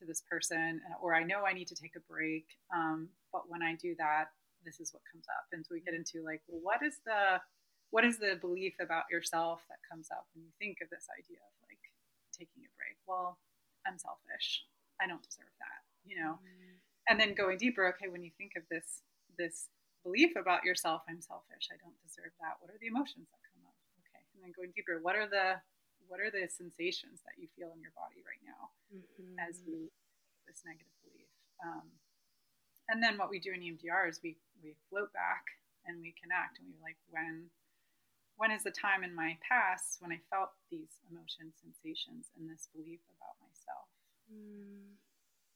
to 0.00 0.06
this 0.06 0.22
person, 0.28 0.80
or 1.02 1.14
I 1.14 1.22
know 1.22 1.44
I 1.46 1.52
need 1.52 1.68
to 1.68 1.74
take 1.74 1.96
a 1.96 2.00
break. 2.12 2.46
Um, 2.74 3.08
but 3.32 3.42
when 3.48 3.62
I 3.62 3.74
do 3.74 3.94
that, 3.98 4.30
this 4.66 4.82
is 4.82 4.90
what 4.90 5.06
comes 5.06 5.30
up 5.30 5.46
and 5.54 5.62
so 5.62 5.70
we 5.70 5.80
get 5.80 5.94
into 5.94 6.26
like 6.26 6.42
well 6.50 6.58
what 6.58 6.82
is 6.82 6.98
the 7.06 7.38
what 7.94 8.02
is 8.02 8.18
the 8.18 8.34
belief 8.42 8.74
about 8.82 9.06
yourself 9.06 9.62
that 9.70 9.78
comes 9.86 10.10
up 10.10 10.26
when 10.34 10.42
you 10.42 10.50
think 10.58 10.82
of 10.82 10.90
this 10.90 11.06
idea 11.14 11.38
of 11.38 11.54
like 11.70 11.78
taking 12.34 12.66
a 12.66 12.72
break 12.74 12.98
well 13.06 13.38
i'm 13.86 13.94
selfish 13.94 14.66
i 14.98 15.06
don't 15.06 15.22
deserve 15.22 15.54
that 15.62 15.86
you 16.02 16.18
know 16.18 16.42
mm-hmm. 16.42 16.74
and 17.06 17.22
then 17.22 17.30
going 17.38 17.54
deeper 17.54 17.86
okay 17.86 18.10
when 18.10 18.26
you 18.26 18.34
think 18.34 18.58
of 18.58 18.66
this 18.66 19.06
this 19.38 19.70
belief 20.02 20.34
about 20.34 20.66
yourself 20.66 21.06
i'm 21.06 21.22
selfish 21.22 21.70
i 21.70 21.78
don't 21.78 21.96
deserve 22.02 22.34
that 22.42 22.58
what 22.58 22.68
are 22.74 22.80
the 22.82 22.90
emotions 22.90 23.30
that 23.30 23.40
come 23.54 23.62
up 23.70 23.78
okay 24.02 24.26
and 24.34 24.35
then 24.46 24.54
going 24.54 24.70
deeper 24.70 25.02
what 25.02 25.18
are 25.18 25.26
the 25.26 25.58
what 26.06 26.22
are 26.22 26.30
the 26.30 26.46
sensations 26.46 27.18
that 27.26 27.34
you 27.34 27.50
feel 27.58 27.74
in 27.74 27.82
your 27.82 27.94
body 27.98 28.22
right 28.22 28.42
now 28.46 28.70
mm-hmm. 28.94 29.34
as 29.42 29.58
you 29.66 29.90
this 30.46 30.62
negative 30.62 30.94
belief 31.02 31.26
um, 31.66 31.90
and 32.86 33.02
then 33.02 33.18
what 33.18 33.26
we 33.26 33.42
do 33.42 33.50
in 33.50 33.58
EMDR 33.58 34.06
is 34.06 34.22
we 34.22 34.38
we 34.62 34.78
float 34.88 35.10
back 35.10 35.42
and 35.86 35.98
we 35.98 36.14
connect 36.14 36.62
and 36.62 36.70
we 36.70 36.78
like 36.78 36.96
when 37.10 37.50
when 38.36 38.52
is 38.52 38.62
the 38.62 38.70
time 38.70 39.02
in 39.02 39.14
my 39.14 39.36
past 39.40 39.96
when 40.00 40.12
I 40.12 40.20
felt 40.28 40.52
these 40.70 41.00
emotions, 41.10 41.56
sensations, 41.56 42.28
and 42.36 42.48
this 42.48 42.68
belief 42.68 43.00
about 43.16 43.40
myself? 43.40 43.88
Mm, 44.28 44.92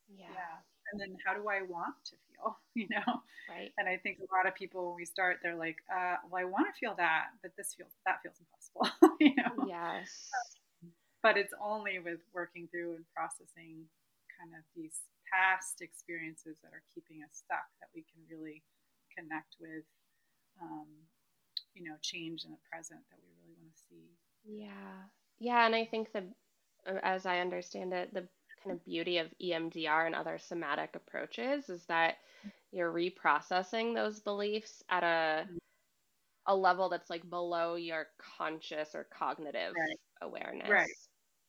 yeah. 0.08 0.32
Yeah. 0.32 0.56
And 0.90 0.98
then 0.98 1.16
how 1.24 1.36
do 1.36 1.46
I 1.48 1.62
want 1.62 1.94
to 2.06 2.16
feel? 2.28 2.56
You 2.74 2.86
know? 2.88 3.20
Right. 3.50 3.68
And 3.76 3.88
I 3.88 3.98
think 3.98 4.18
a 4.20 4.34
lot 4.34 4.46
of 4.46 4.54
people 4.54 4.88
when 4.88 4.96
we 4.96 5.04
start, 5.04 5.40
they're 5.42 5.58
like, 5.58 5.76
uh, 5.92 6.16
well, 6.30 6.40
I 6.40 6.44
want 6.44 6.72
to 6.72 6.72
feel 6.78 6.94
that, 6.96 7.34
but 7.42 7.50
this 7.58 7.74
feels 7.74 7.90
that 8.06 8.22
feels 8.22 8.36
impossible. 8.40 8.59
you 9.20 9.34
know? 9.36 9.66
Yes. 9.68 10.30
but 11.22 11.36
it's 11.36 11.54
only 11.62 11.98
with 11.98 12.20
working 12.34 12.68
through 12.70 12.96
and 12.96 13.04
processing 13.14 13.84
kind 14.38 14.52
of 14.56 14.64
these 14.74 15.00
past 15.28 15.80
experiences 15.80 16.58
that 16.62 16.72
are 16.72 16.82
keeping 16.94 17.22
us 17.22 17.30
stuck 17.44 17.68
that 17.80 17.90
we 17.94 18.04
can 18.08 18.22
really 18.30 18.62
connect 19.16 19.56
with, 19.60 19.84
um, 20.60 20.86
you 21.74 21.84
know, 21.84 21.94
change 22.02 22.44
in 22.44 22.50
the 22.50 22.62
present 22.70 23.00
that 23.10 23.18
we 23.22 23.30
really 23.42 23.56
want 23.60 23.72
to 23.74 23.82
see. 23.88 24.10
Yeah. 24.44 25.06
Yeah. 25.38 25.66
And 25.66 25.74
I 25.74 25.84
think 25.84 26.12
the, 26.12 26.24
uh, 26.86 26.98
as 27.02 27.26
I 27.26 27.40
understand 27.40 27.92
it, 27.92 28.12
the 28.12 28.26
kind 28.62 28.76
of 28.76 28.84
beauty 28.84 29.18
of 29.18 29.28
EMDR 29.42 30.06
and 30.06 30.14
other 30.14 30.38
somatic 30.38 30.90
approaches 30.94 31.68
is 31.68 31.84
that 31.86 32.16
you're 32.72 32.92
reprocessing 32.92 33.94
those 33.94 34.20
beliefs 34.20 34.82
at 34.90 35.02
a 35.02 35.44
mm-hmm. 35.44 35.56
A 36.50 36.54
level 36.54 36.90
that's 36.90 37.08
like 37.08 37.22
below 37.30 37.78
your 37.78 38.10
conscious 38.18 38.90
or 38.98 39.06
cognitive 39.06 39.70
right. 39.70 40.00
awareness. 40.20 40.68
Right. 40.68 40.98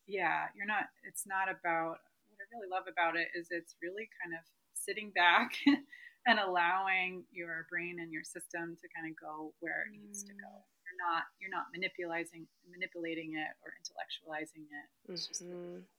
Yeah, 0.06 0.46
you're 0.54 0.70
not 0.70 0.86
it's 1.10 1.26
not 1.26 1.50
about 1.50 1.98
what 2.30 2.38
I 2.38 2.46
really 2.54 2.70
love 2.70 2.86
about 2.86 3.18
it 3.18 3.34
is 3.34 3.50
it's 3.50 3.74
really 3.82 4.06
kind 4.22 4.38
of 4.38 4.46
sitting 4.78 5.10
back 5.10 5.58
and 6.30 6.38
allowing 6.38 7.26
your 7.34 7.66
brain 7.74 7.98
and 7.98 8.14
your 8.14 8.22
system 8.22 8.78
to 8.78 8.86
kind 8.94 9.10
of 9.10 9.18
go 9.18 9.58
where 9.58 9.90
it 9.90 9.98
needs 9.98 10.22
to 10.22 10.38
go. 10.38 10.54
Mm. 10.54 10.70
You're 10.86 11.02
not 11.02 11.24
you're 11.42 11.56
not 11.56 11.74
manipulating 11.74 12.46
manipulating 12.70 13.42
it 13.42 13.58
or 13.66 13.74
intellectualizing 13.74 14.70
it. 14.70 14.86
It's 15.10 15.26
mm-hmm. 15.42 15.82
just 15.82 15.90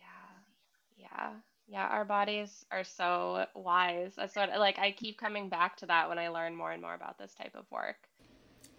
yeah. 0.00 0.32
Yeah. 0.96 1.44
Yeah, 1.70 1.86
our 1.86 2.04
bodies 2.04 2.64
are 2.70 2.84
so 2.84 3.44
wise. 3.54 4.14
That's 4.16 4.34
what 4.34 4.50
like 4.58 4.78
I 4.78 4.90
keep 4.90 5.18
coming 5.18 5.50
back 5.50 5.76
to 5.78 5.86
that 5.86 6.08
when 6.08 6.18
I 6.18 6.28
learn 6.28 6.56
more 6.56 6.72
and 6.72 6.80
more 6.80 6.94
about 6.94 7.18
this 7.18 7.34
type 7.34 7.54
of 7.54 7.70
work. 7.70 8.08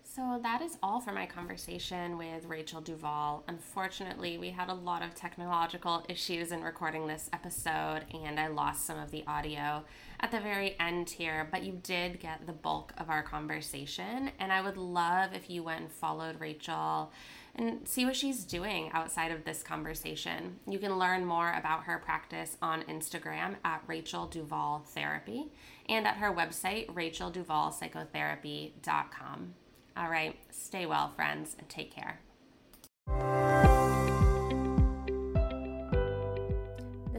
So 0.04 0.40
that 0.42 0.64
is 0.64 0.76
all 0.82 1.00
for 1.00 1.12
my 1.12 1.28
conversation 1.28 2.18
with 2.18 2.46
Rachel 2.46 2.82
Duvall. 2.82 3.44
Unfortunately, 3.48 4.40
we 4.40 4.50
had 4.50 4.70
a 4.70 4.74
lot 4.74 5.04
of 5.04 5.14
technological 5.14 6.04
issues 6.10 6.52
in 6.52 6.64
recording 6.64 7.06
this 7.06 7.30
episode, 7.32 8.06
and 8.12 8.40
I 8.40 8.48
lost 8.48 8.88
some 8.88 8.98
of 8.98 9.12
the 9.12 9.24
audio 9.28 9.86
at 10.20 10.32
the 10.32 10.40
very 10.40 10.76
end 10.80 11.12
here, 11.12 11.48
but 11.52 11.62
you 11.62 11.80
did 11.84 12.20
get 12.20 12.48
the 12.48 12.54
bulk 12.54 12.92
of 12.98 13.12
our 13.12 13.22
conversation. 13.22 14.32
And 14.40 14.52
I 14.52 14.62
would 14.62 14.78
love 14.78 15.34
if 15.34 15.48
you 15.48 15.62
went 15.62 15.82
and 15.82 15.92
followed 15.92 16.40
Rachel 16.40 17.12
and 17.60 17.88
see 17.88 18.06
what 18.06 18.16
she's 18.16 18.46
doing 18.46 18.90
outside 18.94 19.32
of 19.32 19.44
this 19.44 19.62
conversation. 19.62 20.58
You 20.66 20.80
can 20.80 20.98
learn 20.98 21.26
more 21.26 21.52
about 21.52 21.84
her 21.84 22.00
practice 22.00 22.56
on 22.62 22.84
Instagram 22.84 23.58
at 23.66 23.84
Rachel 23.86 24.28
Duvall 24.28 24.86
Therapy 24.88 25.52
and 25.90 26.08
at 26.08 26.16
her 26.18 26.34
website, 26.34 26.88
rachelduvallpsychotherapy.com. 26.94 29.54
All 29.98 30.10
right, 30.10 30.38
stay 30.50 30.86
well, 30.86 31.10
friends, 31.10 31.58
and 31.60 31.68
take 31.68 31.94
care. 31.94 32.22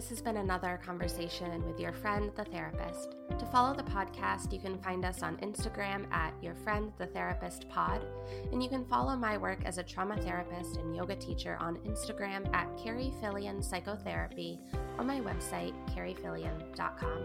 This 0.01 0.09
has 0.09 0.23
been 0.23 0.39
another 0.39 0.81
conversation 0.83 1.63
with 1.67 1.79
your 1.79 1.93
friend, 1.93 2.31
the 2.35 2.47
therapist. 2.47 3.17
To 3.39 3.45
follow 3.45 3.77
the 3.77 3.83
podcast, 3.83 4.51
you 4.51 4.59
can 4.59 4.79
find 4.79 5.05
us 5.05 5.23
on 5.23 5.37
Instagram 5.43 6.11
at 6.11 6.33
Your 6.43 6.55
Friend 6.55 6.91
the 6.97 7.05
Therapist 7.05 7.69
Pod, 7.69 8.07
and 8.51 8.63
you 8.63 8.71
can 8.71 8.87
follow 8.87 9.15
my 9.15 9.37
work 9.37 9.59
as 9.67 9.77
a 9.77 9.83
trauma 9.83 10.17
therapist 10.17 10.79
and 10.79 10.97
yoga 10.97 11.17
teacher 11.17 11.59
on 11.61 11.77
Instagram 11.81 12.51
at 12.55 12.75
Kari 12.83 13.13
Fillian 13.21 13.63
Psychotherapy 13.63 14.59
or 14.97 15.05
my 15.05 15.21
website, 15.21 15.75
karifillian.com. 15.95 17.23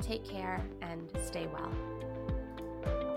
Take 0.00 0.24
care 0.24 0.64
and 0.80 1.10
stay 1.22 1.46
well. 1.52 3.13